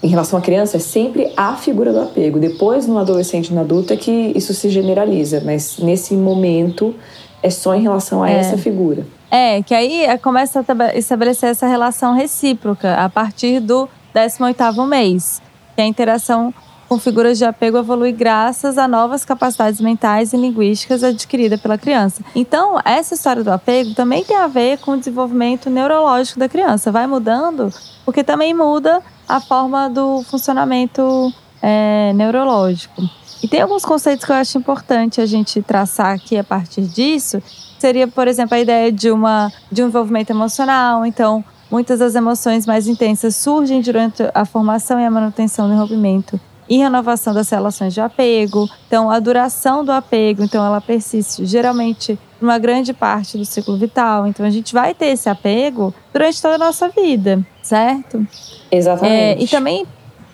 Em 0.00 0.06
relação 0.06 0.38
à 0.38 0.42
criança, 0.42 0.76
é 0.76 0.80
sempre 0.80 1.32
a 1.36 1.56
figura 1.56 1.92
do 1.92 2.00
apego. 2.00 2.38
Depois, 2.38 2.86
no 2.86 2.96
adolescente 2.96 3.48
e 3.48 3.54
no 3.54 3.60
adulto, 3.60 3.92
é 3.92 3.96
que 3.96 4.32
isso 4.36 4.54
se 4.54 4.70
generaliza. 4.70 5.42
Mas 5.44 5.78
nesse 5.78 6.14
momento, 6.14 6.94
é 7.42 7.50
só 7.50 7.74
em 7.74 7.82
relação 7.82 8.22
a 8.22 8.30
é. 8.30 8.34
essa 8.34 8.56
figura. 8.56 9.04
É, 9.28 9.60
que 9.62 9.74
aí 9.74 10.04
é, 10.04 10.16
começa 10.16 10.60
a 10.60 10.96
estabelecer 10.96 11.50
essa 11.50 11.66
relação 11.66 12.14
recíproca 12.14 12.94
a 12.94 13.08
partir 13.08 13.58
do 13.58 13.88
18º 14.14 14.86
mês. 14.86 15.42
Que 15.74 15.82
é 15.82 15.84
a 15.84 15.88
interação 15.88 16.54
com 16.88 16.98
figuras 16.98 17.36
de 17.36 17.44
apego 17.44 17.76
evolui 17.76 18.12
graças 18.12 18.78
a 18.78 18.88
novas 18.88 19.24
capacidades 19.24 19.80
mentais 19.80 20.32
e 20.32 20.36
linguísticas 20.36 21.04
adquiridas 21.04 21.60
pela 21.60 21.76
criança. 21.76 22.22
Então, 22.34 22.80
essa 22.84 23.14
história 23.14 23.44
do 23.44 23.52
apego 23.52 23.94
também 23.94 24.24
tem 24.24 24.36
a 24.36 24.46
ver 24.46 24.78
com 24.78 24.92
o 24.92 24.96
desenvolvimento 24.96 25.68
neurológico 25.68 26.38
da 26.38 26.48
criança. 26.48 26.90
Vai 26.90 27.06
mudando, 27.06 27.70
porque 28.06 28.24
também 28.24 28.54
muda 28.54 29.02
a 29.28 29.38
forma 29.38 29.88
do 29.90 30.22
funcionamento 30.22 31.32
é, 31.60 32.12
neurológico. 32.14 33.02
E 33.42 33.46
tem 33.46 33.60
alguns 33.60 33.84
conceitos 33.84 34.24
que 34.24 34.32
eu 34.32 34.36
acho 34.36 34.56
importante 34.56 35.20
a 35.20 35.26
gente 35.26 35.60
traçar 35.60 36.14
aqui 36.14 36.38
a 36.38 36.42
partir 36.42 36.82
disso. 36.82 37.42
Seria, 37.78 38.08
por 38.08 38.26
exemplo, 38.26 38.56
a 38.56 38.60
ideia 38.60 38.90
de, 38.90 39.10
uma, 39.10 39.52
de 39.70 39.82
um 39.82 39.88
envolvimento 39.88 40.32
emocional. 40.32 41.04
Então, 41.04 41.44
muitas 41.70 41.98
das 41.98 42.14
emoções 42.14 42.66
mais 42.66 42.88
intensas 42.88 43.36
surgem 43.36 43.82
durante 43.82 44.24
a 44.34 44.44
formação 44.46 44.98
e 44.98 45.04
a 45.04 45.10
manutenção 45.10 45.68
do 45.68 45.74
envolvimento 45.74 46.40
e 46.68 46.76
renovação 46.76 47.32
das 47.32 47.48
relações 47.48 47.94
de 47.94 48.00
apego. 48.00 48.68
Então, 48.86 49.10
a 49.10 49.18
duração 49.18 49.84
do 49.84 49.90
apego, 49.90 50.42
então 50.42 50.64
ela 50.64 50.80
persiste 50.80 51.46
geralmente 51.46 52.18
uma 52.40 52.58
grande 52.58 52.92
parte 52.92 53.38
do 53.38 53.44
ciclo 53.44 53.76
vital. 53.76 54.26
Então, 54.26 54.44
a 54.44 54.50
gente 54.50 54.72
vai 54.74 54.94
ter 54.94 55.06
esse 55.06 55.28
apego 55.28 55.94
durante 56.12 56.40
toda 56.40 56.56
a 56.56 56.58
nossa 56.58 56.88
vida, 56.88 57.44
certo? 57.62 58.26
Exatamente. 58.70 59.12
É, 59.12 59.42
e 59.42 59.48
também, 59.48 59.86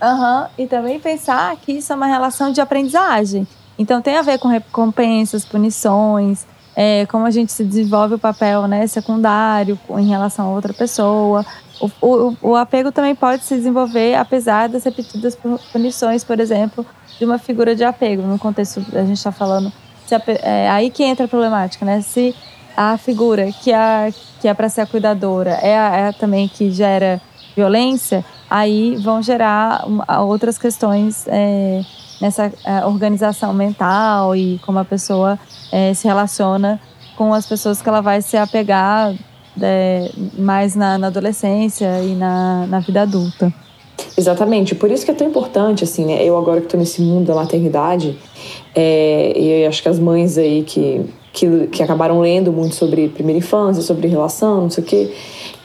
uhum, 0.03 0.47
e 0.59 0.66
também 0.66 0.99
pensar 0.99 1.57
que 1.57 1.73
isso 1.73 1.92
é 1.92 1.97
uma 1.97 2.07
relação 2.07 2.51
de 2.51 2.61
aprendizagem. 2.61 3.47
Então, 3.79 4.03
tem 4.03 4.16
a 4.16 4.23
ver 4.23 4.38
com 4.38 4.49
recompensas, 4.49 5.44
punições, 5.44 6.47
é, 6.77 7.07
como 7.07 7.25
a 7.25 7.31
gente 7.31 7.53
se 7.53 7.64
desenvolve 7.64 8.14
o 8.14 8.18
papel 8.18 8.66
né, 8.66 8.87
secundário 8.87 9.79
em 9.90 10.09
relação 10.09 10.47
a 10.47 10.51
outra 10.51 10.73
pessoa. 10.73 11.44
O, 11.81 11.91
o, 12.01 12.37
o 12.41 12.57
apego 12.57 12.93
também 12.93 13.15
pode 13.15 13.45
se 13.45 13.55
desenvolver 13.57 14.15
apesar 14.15 14.69
das 14.69 14.85
repetidas 14.85 15.37
punições, 15.73 16.23
por 16.23 16.39
exemplo, 16.39 16.87
de 17.19 17.25
uma 17.25 17.39
figura 17.39 17.75
de 17.75 17.85
apego. 17.85 18.23
No 18.23 18.39
contexto, 18.39 18.85
a 18.93 19.05
gente 19.05 19.17
está 19.17 19.33
falando. 19.33 19.73
Se, 20.07 20.15
é, 20.43 20.69
aí 20.69 20.91
que 20.91 21.03
entra 21.03 21.25
a 21.25 21.29
problemática, 21.29 21.85
né? 21.85 22.01
Se 22.01 22.35
a 22.77 22.97
figura 22.97 23.51
que 23.53 23.73
é, 23.73 24.13
que 24.41 24.49
é 24.49 24.55
para 24.55 24.69
ser 24.69 24.83
a 24.83 24.87
cuidadora 24.87 25.51
é, 25.63 25.79
a, 25.79 25.97
é 25.97 26.13
também 26.13 26.49
que 26.49 26.71
gera 26.71 27.21
violência, 27.55 28.25
aí 28.51 28.97
vão 28.97 29.23
gerar 29.23 29.85
outras 30.23 30.59
questões 30.59 31.27
é, 31.29 31.83
nessa 32.21 32.53
é, 32.65 32.85
organização 32.85 33.55
mental 33.55 34.35
e 34.35 34.59
como 34.65 34.79
a 34.79 34.85
pessoa 34.85 35.39
é, 35.73 35.95
se 35.95 36.07
relaciona 36.07 36.81
com 37.17 37.33
as 37.33 37.47
pessoas 37.47 37.81
que 37.81 37.89
ela 37.89 38.01
vai 38.01 38.21
se 38.21 38.37
apegar 38.37 39.15
é, 39.61 40.11
mais 40.37 40.75
na, 40.75 40.99
na, 40.99 41.07
adolescência 41.09 42.01
e 42.03 42.14
na, 42.14 42.67
na 42.67 42.81
vida 42.81 43.03
adulta. 43.03 43.53
Exatamente, 44.17 44.75
por 44.75 44.90
isso 44.90 45.05
que 45.05 45.11
é 45.11 45.14
tão 45.14 45.27
importante, 45.27 45.85
assim, 45.85 46.05
né? 46.05 46.25
Eu 46.25 46.37
agora 46.37 46.61
que 46.61 46.67
estou 46.67 46.79
nesse 46.79 47.01
mundo 47.03 47.27
da 47.27 47.35
maternidade, 47.35 48.17
é, 48.75 49.33
e 49.37 49.67
acho 49.67 49.83
que 49.83 49.88
as 49.88 49.99
mães 49.99 50.37
aí 50.37 50.62
que, 50.62 51.05
que, 51.33 51.67
que 51.69 51.83
acabaram 51.83 52.21
lendo 52.21 52.53
muito 52.53 52.75
sobre 52.75 53.09
primeira 53.09 53.38
infância, 53.38 53.83
sobre 53.83 54.09
relação, 54.09 54.62
não 54.62 54.71
sei 54.71 54.85
o 54.85 54.87
quê, 54.87 55.12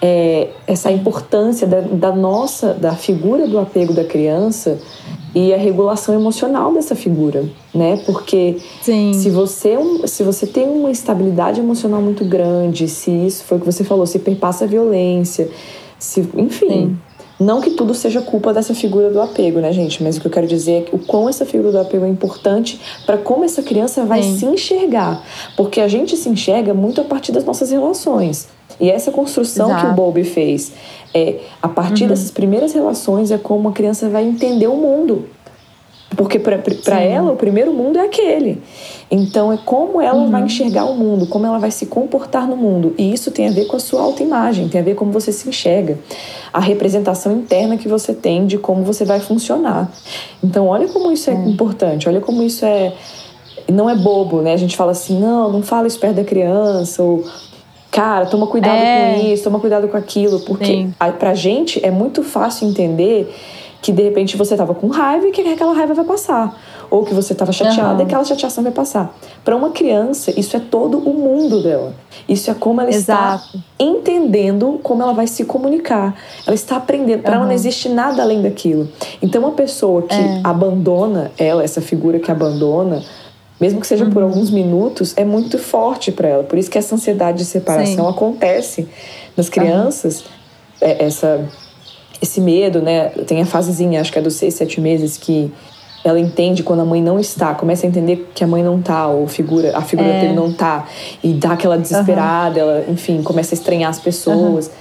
é, 0.01 0.49
essa 0.67 0.91
importância 0.91 1.67
da, 1.67 1.81
da 1.81 2.11
nossa, 2.11 2.73
da 2.73 2.95
figura 2.95 3.47
do 3.47 3.59
apego 3.59 3.93
da 3.93 4.03
criança 4.03 4.79
e 5.33 5.53
a 5.53 5.57
regulação 5.57 6.13
emocional 6.15 6.73
dessa 6.73 6.95
figura, 6.95 7.45
né? 7.73 8.01
Porque 8.05 8.57
Sim. 8.81 9.13
se 9.13 9.29
você 9.29 9.77
se 10.05 10.23
você 10.23 10.47
tem 10.47 10.67
uma 10.67 10.91
estabilidade 10.91 11.59
emocional 11.59 12.01
muito 12.01 12.25
grande, 12.25 12.87
se 12.87 13.11
isso 13.11 13.43
foi 13.43 13.57
o 13.57 13.59
que 13.61 13.65
você 13.65 13.83
falou, 13.83 14.05
se 14.05 14.19
perpassa 14.19 14.65
a 14.65 14.67
violência, 14.67 15.49
se 15.97 16.27
enfim, 16.35 16.67
Sim. 16.67 16.97
não 17.39 17.61
que 17.61 17.71
tudo 17.71 17.93
seja 17.93 18.21
culpa 18.21 18.53
dessa 18.53 18.73
figura 18.73 19.09
do 19.09 19.21
apego, 19.21 19.59
né, 19.59 19.71
gente? 19.71 20.01
Mas 20.03 20.17
o 20.17 20.21
que 20.21 20.27
eu 20.27 20.31
quero 20.31 20.47
dizer 20.47 20.87
é 20.91 20.95
o 20.95 20.99
quão 20.99 21.29
essa 21.29 21.45
figura 21.45 21.71
do 21.71 21.79
apego 21.79 22.05
é 22.05 22.09
importante 22.09 22.79
para 23.05 23.17
como 23.17 23.43
essa 23.43 23.61
criança 23.61 24.05
vai 24.05 24.23
Sim. 24.23 24.37
se 24.37 24.45
enxergar, 24.45 25.23
porque 25.55 25.79
a 25.79 25.87
gente 25.87 26.17
se 26.17 26.29
enxerga 26.29 26.73
muito 26.73 27.01
a 27.01 27.03
partir 27.03 27.31
das 27.31 27.43
nossas 27.45 27.71
relações. 27.71 28.47
E 28.79 28.89
essa 28.89 29.11
construção 29.11 29.67
Exato. 29.67 29.85
que 29.85 29.91
o 29.91 29.95
Bowlby 29.95 30.23
fez, 30.23 30.71
é, 31.13 31.35
a 31.61 31.67
partir 31.67 32.03
uhum. 32.03 32.09
dessas 32.09 32.31
primeiras 32.31 32.73
relações, 32.73 33.31
é 33.31 33.37
como 33.37 33.69
a 33.69 33.71
criança 33.71 34.09
vai 34.09 34.23
entender 34.23 34.67
o 34.67 34.75
mundo. 34.75 35.25
Porque 36.15 36.39
para 36.39 36.99
ela, 36.99 37.31
o 37.31 37.35
primeiro 37.35 37.71
mundo 37.71 37.99
é 37.99 38.01
aquele. 38.01 38.61
Então, 39.11 39.53
é 39.53 39.57
como 39.57 40.01
ela 40.01 40.19
uhum. 40.19 40.31
vai 40.31 40.43
enxergar 40.43 40.85
o 40.85 40.95
mundo, 40.95 41.27
como 41.27 41.45
ela 41.45 41.59
vai 41.59 41.71
se 41.71 41.85
comportar 41.85 42.47
no 42.47 42.57
mundo. 42.57 42.95
E 42.97 43.13
isso 43.13 43.31
tem 43.31 43.47
a 43.47 43.51
ver 43.51 43.65
com 43.65 43.75
a 43.75 43.79
sua 43.79 44.01
autoimagem, 44.01 44.67
tem 44.67 44.81
a 44.81 44.83
ver 44.83 44.95
com 44.95 44.99
como 44.99 45.11
você 45.11 45.31
se 45.31 45.47
enxerga. 45.47 45.99
A 46.51 46.59
representação 46.59 47.31
interna 47.31 47.77
que 47.77 47.87
você 47.87 48.13
tem 48.13 48.45
de 48.47 48.57
como 48.57 48.83
você 48.83 49.05
vai 49.05 49.19
funcionar. 49.19 49.91
Então, 50.43 50.67
olha 50.67 50.87
como 50.87 51.11
isso 51.11 51.29
é, 51.29 51.33
é. 51.33 51.37
importante, 51.37 52.09
olha 52.09 52.19
como 52.19 52.43
isso 52.43 52.65
é. 52.65 52.93
Não 53.71 53.87
é 53.87 53.95
bobo, 53.95 54.41
né? 54.41 54.53
A 54.53 54.57
gente 54.57 54.75
fala 54.75 54.91
assim, 54.91 55.19
não, 55.19 55.51
não 55.51 55.61
fala 55.61 55.85
isso 55.85 55.99
perto 55.99 56.15
da 56.15 56.23
criança, 56.23 57.03
ou 57.03 57.23
cara, 57.91 58.25
toma 58.25 58.47
cuidado 58.47 58.75
é. 58.75 59.13
com 59.13 59.27
isso, 59.27 59.43
toma 59.43 59.59
cuidado 59.59 59.87
com 59.87 59.97
aquilo, 59.97 60.39
porque 60.41 60.87
a, 60.99 61.11
pra 61.11 61.33
gente 61.33 61.83
é 61.83 61.91
muito 61.91 62.23
fácil 62.23 62.67
entender 62.67 63.33
que 63.81 63.91
de 63.91 64.03
repente 64.03 64.35
você 64.35 64.55
tava 64.55 64.75
com 64.75 64.87
raiva 64.87 65.27
e 65.27 65.31
que 65.31 65.41
aquela 65.41 65.73
raiva 65.73 65.93
vai 65.93 66.05
passar, 66.05 66.59
ou 66.89 67.05
que 67.05 67.13
você 67.13 67.33
tava 67.33 67.51
chateada 67.51 67.93
uhum. 67.93 67.99
e 68.01 68.03
aquela 68.03 68.23
chateação 68.23 68.63
vai 68.63 68.73
passar. 68.73 69.15
Para 69.43 69.55
uma 69.55 69.69
criança, 69.69 70.37
isso 70.37 70.57
é 70.57 70.59
todo 70.59 70.97
o 70.97 71.13
mundo 71.13 71.63
dela. 71.63 71.93
Isso 72.27 72.51
é 72.51 72.53
como 72.53 72.81
ela 72.81 72.89
Exato. 72.89 73.45
está 73.45 73.59
entendendo 73.79 74.79
como 74.83 75.01
ela 75.01 75.13
vai 75.13 75.27
se 75.27 75.45
comunicar. 75.45 76.13
Ela 76.45 76.55
está 76.55 76.75
aprendendo. 76.75 77.21
Para 77.21 77.31
uhum. 77.31 77.37
ela 77.37 77.45
não 77.45 77.53
existe 77.53 77.87
nada 77.87 78.21
além 78.21 78.41
daquilo. 78.41 78.89
Então, 79.21 79.41
uma 79.41 79.51
pessoa 79.51 80.01
que 80.01 80.13
é. 80.13 80.41
abandona 80.43 81.31
ela, 81.37 81.63
essa 81.63 81.81
figura 81.81 82.19
que 82.19 82.29
abandona, 82.29 83.01
mesmo 83.59 83.81
que 83.81 83.87
seja 83.87 84.05
uhum. 84.05 84.11
por 84.11 84.23
alguns 84.23 84.49
minutos, 84.49 85.13
é 85.17 85.25
muito 85.25 85.57
forte 85.57 86.11
para 86.11 86.27
ela. 86.27 86.43
Por 86.43 86.57
isso 86.57 86.69
que 86.69 86.77
essa 86.77 86.95
ansiedade 86.95 87.39
de 87.39 87.45
separação 87.45 88.05
Sim. 88.05 88.09
acontece 88.09 88.87
nas 89.35 89.49
crianças. 89.49 90.21
Uhum. 90.21 90.27
É, 90.81 91.05
essa, 91.05 91.45
esse 92.21 92.39
medo, 92.39 92.81
né? 92.81 93.09
Tem 93.27 93.41
a 93.41 93.45
fasezinha, 93.45 93.99
acho 93.99 94.11
que 94.11 94.19
é 94.19 94.21
dos 94.21 94.35
seis, 94.35 94.53
sete 94.53 94.79
meses, 94.79 95.17
que 95.17 95.51
ela 96.03 96.19
entende 96.19 96.63
quando 96.63 96.81
a 96.81 96.85
mãe 96.85 97.01
não 97.01 97.19
está, 97.19 97.53
começa 97.53 97.85
a 97.85 97.89
entender 97.89 98.29
que 98.33 98.43
a 98.43 98.47
mãe 98.47 98.63
não 98.63 98.79
está, 98.79 99.07
ou 99.07 99.27
figura, 99.27 99.77
a 99.77 99.81
figura 99.81 100.07
é. 100.07 100.21
dele 100.21 100.33
não 100.33 100.49
está, 100.49 100.87
e 101.21 101.33
dá 101.33 101.51
aquela 101.51 101.77
desesperada, 101.77 102.63
uhum. 102.63 102.69
ela, 102.69 102.85
enfim, 102.87 103.21
começa 103.21 103.53
a 103.53 103.57
estranhar 103.57 103.89
as 103.89 103.99
pessoas. 103.99 104.71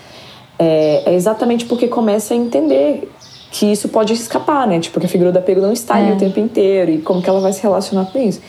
É, 0.58 1.02
é, 1.06 1.14
exatamente 1.14 1.66
porque 1.66 1.86
começa 1.86 2.34
a 2.34 2.36
entender 2.36 3.08
que 3.50 3.66
isso 3.66 3.88
pode 3.88 4.12
escapar, 4.12 4.66
né? 4.66 4.78
Tipo, 4.78 5.00
que 5.00 5.06
a 5.06 5.08
figura 5.08 5.32
do 5.32 5.38
apego 5.38 5.60
não 5.60 5.72
está 5.72 5.98
é. 5.98 6.02
ali 6.02 6.12
o 6.12 6.16
tempo 6.18 6.38
inteiro 6.38 6.90
e 6.90 6.98
como 6.98 7.22
que 7.22 7.28
ela 7.28 7.40
vai 7.40 7.52
se 7.52 7.62
relacionar 7.62 8.06
com 8.06 8.18
isso. 8.18 8.40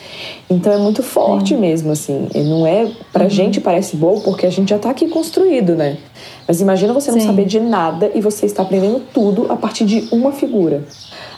Então 0.50 0.72
é 0.74 0.78
muito 0.78 1.02
forte 1.02 1.56
mesmo, 1.56 1.92
assim. 1.92 2.28
E 2.34 2.40
não 2.40 2.68
é. 2.68 2.92
Pra 3.12 3.24
uhum. 3.24 3.30
gente 3.30 3.62
parece 3.62 3.96
bom 3.96 4.20
porque 4.20 4.46
a 4.46 4.50
gente 4.50 4.70
já 4.70 4.80
tá 4.80 4.90
aqui 4.90 5.08
construído, 5.08 5.76
né? 5.76 5.98
Mas 6.48 6.60
imagina 6.60 6.94
você 6.94 7.12
não 7.12 7.20
Sim. 7.20 7.28
saber 7.28 7.46
de 7.46 7.60
nada 7.60 8.12
e 8.14 8.20
você 8.20 8.46
está 8.46 8.64
aprendendo 8.64 9.02
tudo 9.14 9.48
a 9.50 9.56
partir 9.56 9.86
de 9.86 10.08
uma 10.12 10.32
figura. 10.32 10.84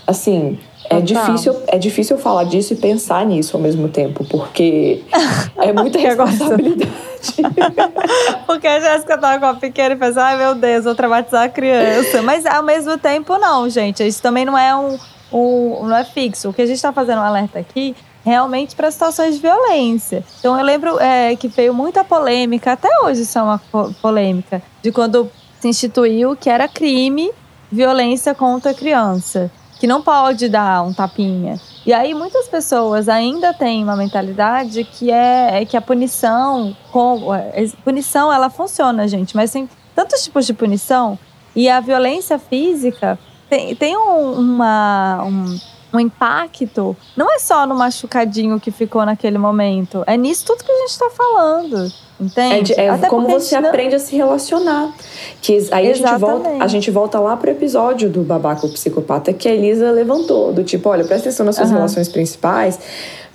Assim, 0.08 0.58
é 0.89 1.00
difícil, 1.00 1.56
é 1.67 1.78
difícil 1.78 2.17
falar 2.17 2.43
disso 2.45 2.74
e 2.74 2.76
pensar 2.76 3.26
nisso 3.26 3.56
ao 3.56 3.62
mesmo 3.62 3.88
tempo, 3.88 4.26
porque 4.26 5.02
é 5.58 5.71
muita 5.71 6.00
responsabilidade. 6.00 6.91
porque 8.45 8.67
a 8.67 8.79
Jéssica 8.79 9.17
tava 9.17 9.39
com 9.39 9.45
a 9.45 9.53
pequena 9.55 9.95
e 9.95 9.97
pensou, 9.97 10.21
ai 10.21 10.38
meu 10.38 10.55
Deus, 10.55 10.86
vou 10.86 10.95
traumatizar 10.95 11.43
a 11.43 11.49
criança. 11.49 12.21
Mas 12.21 12.45
ao 12.45 12.63
mesmo 12.63 12.97
tempo, 12.97 13.38
não, 13.38 13.69
gente. 13.69 14.05
Isso 14.05 14.21
também 14.21 14.45
não 14.45 14.57
é 14.57 14.75
um, 14.75 14.97
um 15.31 15.88
não 15.88 15.95
é 15.95 16.03
fixo. 16.03 16.49
O 16.49 16.53
que 16.53 16.62
a 16.62 16.65
gente 16.65 16.77
está 16.77 16.91
fazendo 16.91 17.19
um 17.19 17.23
alerta 17.23 17.60
aqui 17.60 17.95
realmente 18.23 18.75
para 18.75 18.91
situações 18.91 19.36
de 19.36 19.41
violência. 19.41 20.23
Então 20.39 20.57
eu 20.57 20.63
lembro 20.63 20.99
é, 20.99 21.36
que 21.36 21.47
veio 21.47 21.73
muita 21.73 22.03
polêmica, 22.03 22.73
até 22.73 22.89
hoje 23.03 23.21
isso 23.21 23.38
é 23.38 23.41
uma 23.41 23.60
polêmica, 24.01 24.62
de 24.81 24.91
quando 24.91 25.29
se 25.60 25.67
instituiu 25.67 26.36
que 26.36 26.49
era 26.49 26.67
crime 26.67 27.31
violência 27.71 28.36
contra 28.36 28.73
criança 28.73 29.49
que 29.81 29.88
não 29.88 29.99
pode 29.99 30.47
dar 30.47 30.84
um 30.84 30.93
tapinha. 30.93 31.60
E 31.85 31.93
aí 31.93 32.13
muitas 32.13 32.47
pessoas 32.47 33.09
ainda 33.09 33.53
têm 33.53 33.83
uma 33.83 33.95
mentalidade 33.95 34.83
que 34.83 35.09
é, 35.09 35.61
é 35.61 35.65
que 35.65 35.75
a 35.75 35.81
punição, 35.81 36.75
com, 36.91 37.33
é, 37.33 37.67
punição 37.83 38.31
ela 38.31 38.49
funciona, 38.49 39.07
gente, 39.07 39.35
mas 39.35 39.51
tem 39.51 39.67
tantos 39.95 40.23
tipos 40.23 40.45
de 40.45 40.53
punição. 40.53 41.17
E 41.55 41.67
a 41.67 41.79
violência 41.79 42.37
física 42.37 43.17
tem, 43.49 43.75
tem 43.75 43.97
um, 43.97 44.33
uma, 44.33 45.23
um, 45.23 45.59
um 45.93 45.99
impacto, 45.99 46.95
não 47.17 47.33
é 47.33 47.39
só 47.39 47.65
no 47.65 47.75
machucadinho 47.75 48.59
que 48.59 48.71
ficou 48.71 49.05
naquele 49.05 49.37
momento, 49.37 50.03
é 50.05 50.15
nisso 50.15 50.45
tudo 50.45 50.63
que 50.63 50.71
a 50.71 50.77
gente 50.81 50.91
está 50.91 51.09
falando. 51.09 51.91
Entende? 52.21 52.73
É, 52.77 52.86
é 52.86 52.97
como 53.10 53.27
você 53.27 53.60
não... 53.60 53.69
aprende 53.69 53.95
a 53.95 53.99
se 53.99 54.15
relacionar. 54.15 54.93
Que 55.41 55.57
aí 55.71 55.89
a 55.89 55.93
gente, 55.93 56.17
volta, 56.17 56.49
a 56.60 56.67
gente 56.67 56.91
volta 56.91 57.19
lá 57.19 57.36
pro 57.36 57.49
episódio 57.49 58.10
do 58.10 58.21
babaca 58.21 58.67
psicopata 58.67 59.34
que 59.34 59.49
a 59.49 59.53
Elisa 59.53 59.89
levantou. 59.89 60.53
Do 60.53 60.63
tipo, 60.63 60.88
olha, 60.89 61.03
presta 61.03 61.29
atenção 61.29 61.45
nas 61.45 61.55
suas 61.55 61.69
uhum. 61.69 61.77
relações 61.77 62.07
principais. 62.07 62.79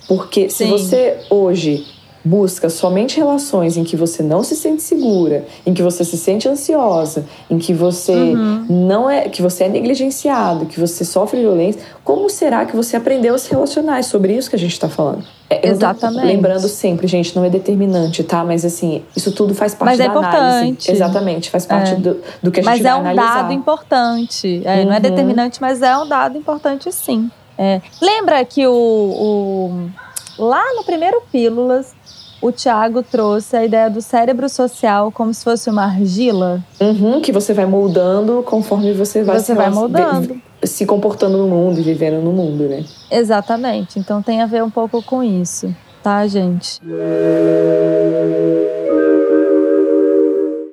Porque 0.07 0.49
Sim. 0.49 0.65
se 0.65 0.71
você 0.71 1.17
hoje 1.29 1.85
busca 2.27 2.69
somente 2.69 3.17
relações 3.17 3.77
em 3.77 3.83
que 3.83 3.95
você 3.95 4.21
não 4.21 4.43
se 4.43 4.55
sente 4.55 4.83
segura, 4.83 5.45
em 5.65 5.73
que 5.73 5.81
você 5.81 6.03
se 6.03 6.17
sente 6.17 6.47
ansiosa, 6.47 7.25
em 7.49 7.57
que 7.57 7.73
você 7.73 8.13
uhum. 8.13 8.65
não 8.69 9.09
é, 9.09 9.29
que 9.29 9.41
você 9.41 9.65
é 9.65 9.69
negligenciado, 9.69 10.65
que 10.65 10.79
você 10.79 11.05
sofre 11.05 11.39
violência, 11.39 11.81
como 12.03 12.29
será 12.29 12.65
que 12.65 12.75
você 12.75 12.97
aprendeu 12.97 13.35
a 13.35 13.37
se 13.37 13.49
relacionar? 13.49 13.99
É 13.99 14.01
sobre 14.01 14.35
isso 14.35 14.49
que 14.49 14.55
a 14.55 14.59
gente 14.59 14.73
está 14.73 14.89
falando. 14.89 15.23
É, 15.49 15.69
Exatamente. 15.69 16.25
lembrando 16.25 16.67
sempre, 16.67 17.07
gente, 17.07 17.33
não 17.35 17.45
é 17.45 17.49
determinante, 17.49 18.21
tá? 18.23 18.43
Mas 18.43 18.65
assim, 18.65 19.03
isso 19.15 19.31
tudo 19.31 19.55
faz 19.55 19.73
parte 19.73 19.97
Mas 19.97 19.97
da 19.97 20.13
é 20.13 20.17
análise. 20.17 20.91
Exatamente, 20.91 21.49
faz 21.49 21.65
parte 21.65 21.93
é. 21.93 21.95
do, 21.95 22.17
do 22.43 22.51
que 22.51 22.59
a 22.59 22.63
gente 22.63 22.71
mas 22.71 22.81
vai 22.81 22.91
é 22.91 22.95
um 22.95 22.99
analisar. 22.99 23.41
dado 23.41 23.53
importante. 23.53 24.61
É, 24.65 24.79
uhum. 24.79 24.85
Não 24.85 24.93
é 24.93 24.95
uhum. 24.95 25.01
determinante, 25.01 25.61
mas 25.61 25.81
é 25.81 25.97
um 25.97 26.07
dado 26.07 26.37
importante 26.37 26.91
sim. 26.91 27.31
É. 27.57 27.81
Lembra 28.01 28.43
que 28.45 28.67
o, 28.67 28.71
o, 28.71 29.89
lá 30.37 30.63
no 30.75 30.83
primeiro 30.83 31.21
Pílulas 31.31 31.96
o 32.41 32.51
Tiago 32.51 33.01
trouxe 33.01 33.55
a 33.55 33.65
ideia 33.65 33.89
do 33.89 34.01
cérebro 34.01 34.47
social 34.47 35.11
como 35.11 35.33
se 35.33 35.43
fosse 35.43 35.69
uma 35.69 35.83
argila. 35.83 36.63
Uhum, 36.79 37.21
que 37.21 37.31
você 37.31 37.53
vai 37.53 37.65
moldando 37.65 38.43
conforme 38.43 38.93
você 38.93 39.23
vai, 39.23 39.39
você 39.39 39.47
se, 39.47 39.53
vai 39.53 39.69
moldando. 39.69 40.39
se 40.63 40.85
comportando 40.85 41.37
no 41.37 41.47
mundo 41.47 41.79
e 41.79 41.83
vivendo 41.83 42.21
no 42.21 42.31
mundo, 42.31 42.67
né? 42.67 42.83
Exatamente. 43.09 43.99
Então 43.99 44.21
tem 44.21 44.41
a 44.41 44.45
ver 44.45 44.63
um 44.63 44.69
pouco 44.69 45.01
com 45.01 45.23
isso, 45.23 45.73
tá, 46.03 46.27
gente? 46.27 46.79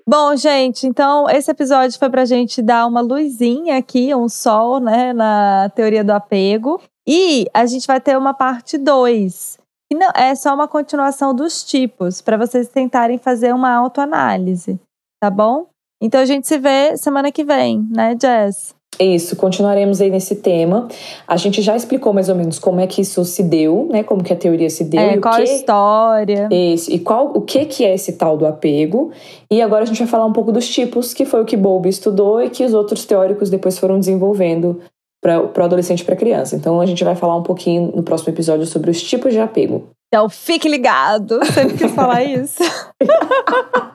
Bom, 0.06 0.36
gente, 0.36 0.86
então 0.86 1.28
esse 1.30 1.50
episódio 1.50 1.98
foi 1.98 2.10
pra 2.10 2.24
gente 2.24 2.60
dar 2.60 2.86
uma 2.86 3.00
luzinha 3.00 3.78
aqui, 3.78 4.14
um 4.14 4.28
sol, 4.28 4.78
né, 4.78 5.12
na 5.12 5.70
teoria 5.74 6.04
do 6.04 6.12
apego. 6.12 6.80
E 7.06 7.46
a 7.52 7.66
gente 7.66 7.86
vai 7.86 8.00
ter 8.00 8.16
uma 8.16 8.32
parte 8.32 8.78
2 8.78 9.63
E 9.90 9.94
não, 9.94 10.10
é 10.14 10.34
só 10.34 10.54
uma 10.54 10.66
continuação 10.66 11.34
dos 11.34 11.62
tipos, 11.62 12.20
para 12.20 12.36
vocês 12.36 12.68
tentarem 12.68 13.18
fazer 13.18 13.54
uma 13.54 13.72
autoanálise, 13.74 14.80
tá 15.22 15.30
bom? 15.30 15.66
Então 16.02 16.20
a 16.20 16.24
gente 16.24 16.46
se 16.46 16.58
vê 16.58 16.96
semana 16.96 17.30
que 17.30 17.44
vem, 17.44 17.86
né, 17.90 18.16
Jess? 18.20 18.74
Isso, 18.98 19.34
continuaremos 19.36 20.00
aí 20.00 20.10
nesse 20.10 20.36
tema. 20.36 20.88
A 21.26 21.36
gente 21.36 21.60
já 21.60 21.74
explicou 21.74 22.12
mais 22.12 22.28
ou 22.28 22.34
menos 22.34 22.58
como 22.58 22.80
é 22.80 22.86
que 22.86 23.00
isso 23.00 23.24
se 23.24 23.42
deu, 23.42 23.88
né? 23.90 24.02
Como 24.02 24.22
que 24.22 24.32
a 24.32 24.36
teoria 24.36 24.70
se 24.70 24.84
deu. 24.84 25.00
É, 25.00 25.18
qual 25.18 25.34
que... 25.34 25.40
a 25.40 25.44
história. 25.44 26.48
Isso, 26.50 26.92
e 26.92 26.98
qual, 26.98 27.32
o 27.34 27.40
que, 27.40 27.64
que 27.64 27.84
é 27.84 27.94
esse 27.94 28.12
tal 28.12 28.36
do 28.36 28.46
apego. 28.46 29.10
E 29.50 29.60
agora 29.60 29.82
a 29.82 29.86
gente 29.86 29.98
vai 29.98 30.06
falar 30.06 30.26
um 30.26 30.32
pouco 30.32 30.52
dos 30.52 30.68
tipos, 30.68 31.12
que 31.12 31.24
foi 31.24 31.42
o 31.42 31.44
que 31.44 31.56
Bowlby 31.56 31.88
estudou 31.88 32.40
e 32.40 32.50
que 32.50 32.64
os 32.64 32.72
outros 32.72 33.04
teóricos 33.04 33.50
depois 33.50 33.78
foram 33.78 33.98
desenvolvendo 33.98 34.80
para 35.24 35.40
o 35.40 35.64
adolescente 35.64 36.00
e 36.00 36.04
para 36.04 36.14
criança. 36.14 36.54
Então 36.54 36.78
a 36.82 36.86
gente 36.86 37.02
vai 37.02 37.16
falar 37.16 37.34
um 37.34 37.42
pouquinho 37.42 37.90
no 37.96 38.02
próximo 38.02 38.30
episódio 38.30 38.66
sobre 38.66 38.90
os 38.90 39.02
tipos 39.02 39.32
de 39.32 39.40
apego. 39.40 39.88
Então 40.08 40.28
fique 40.28 40.68
ligado. 40.68 41.42
Sempre 41.46 41.78
quis 41.78 41.92
falar 41.92 42.22
isso. 42.22 42.62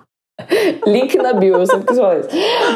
Link 0.87 1.15
na 1.17 1.33
bio, 1.33 1.57
eu 1.57 1.67
sempre 1.67 1.85
quis 1.85 1.97
falar 1.97 2.19
isso. 2.19 2.29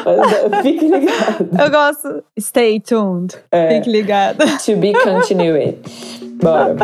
Mas, 0.06 0.62
fique 0.62 0.86
ligado. 0.88 1.50
Eu 1.60 1.72
gosto. 1.72 2.24
Stay 2.40 2.80
tuned. 2.80 3.36
É. 3.52 3.70
Fique 3.76 3.90
ligado. 3.90 4.38
To 4.38 4.76
be 4.76 4.94
continued. 4.94 5.80
Bora. 6.36 6.76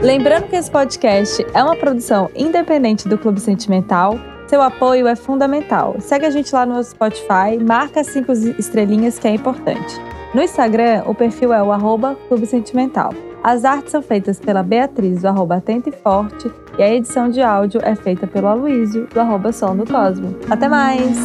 Lembrando 0.00 0.48
que 0.48 0.54
esse 0.54 0.70
podcast 0.70 1.44
é 1.52 1.64
uma 1.64 1.74
produção 1.74 2.30
independente 2.36 3.08
do 3.08 3.18
Clube 3.18 3.40
Sentimental. 3.40 4.16
Seu 4.46 4.60
apoio 4.60 5.06
é 5.06 5.16
fundamental. 5.16 5.96
Segue 6.00 6.26
a 6.26 6.30
gente 6.30 6.54
lá 6.54 6.66
no 6.66 6.82
Spotify, 6.82 7.58
marca 7.66 8.04
cinco 8.04 8.32
estrelinhas 8.32 9.18
que 9.18 9.26
é 9.26 9.30
importante. 9.34 10.00
No 10.34 10.42
Instagram, 10.42 11.02
o 11.06 11.14
perfil 11.14 11.52
é 11.52 11.62
o 11.62 11.72
arroba 11.72 12.16
Clube 12.28 12.46
Sentimental. 12.46 13.12
As 13.42 13.64
artes 13.64 13.92
são 13.92 14.02
feitas 14.02 14.40
pela 14.40 14.62
Beatriz, 14.62 15.22
do 15.22 15.28
arroba 15.28 15.62
e 15.68 15.92
Forte, 15.92 16.50
e 16.78 16.82
a 16.82 16.92
edição 16.92 17.28
de 17.28 17.42
áudio 17.42 17.80
é 17.84 17.94
feita 17.94 18.26
pelo 18.26 18.48
Aloísio, 18.48 19.06
do 19.12 19.20
arroba 19.20 19.52
Som 19.52 19.76
do 19.76 19.86
Cosmo. 19.86 20.34
Até 20.50 20.68
mais! 20.68 21.16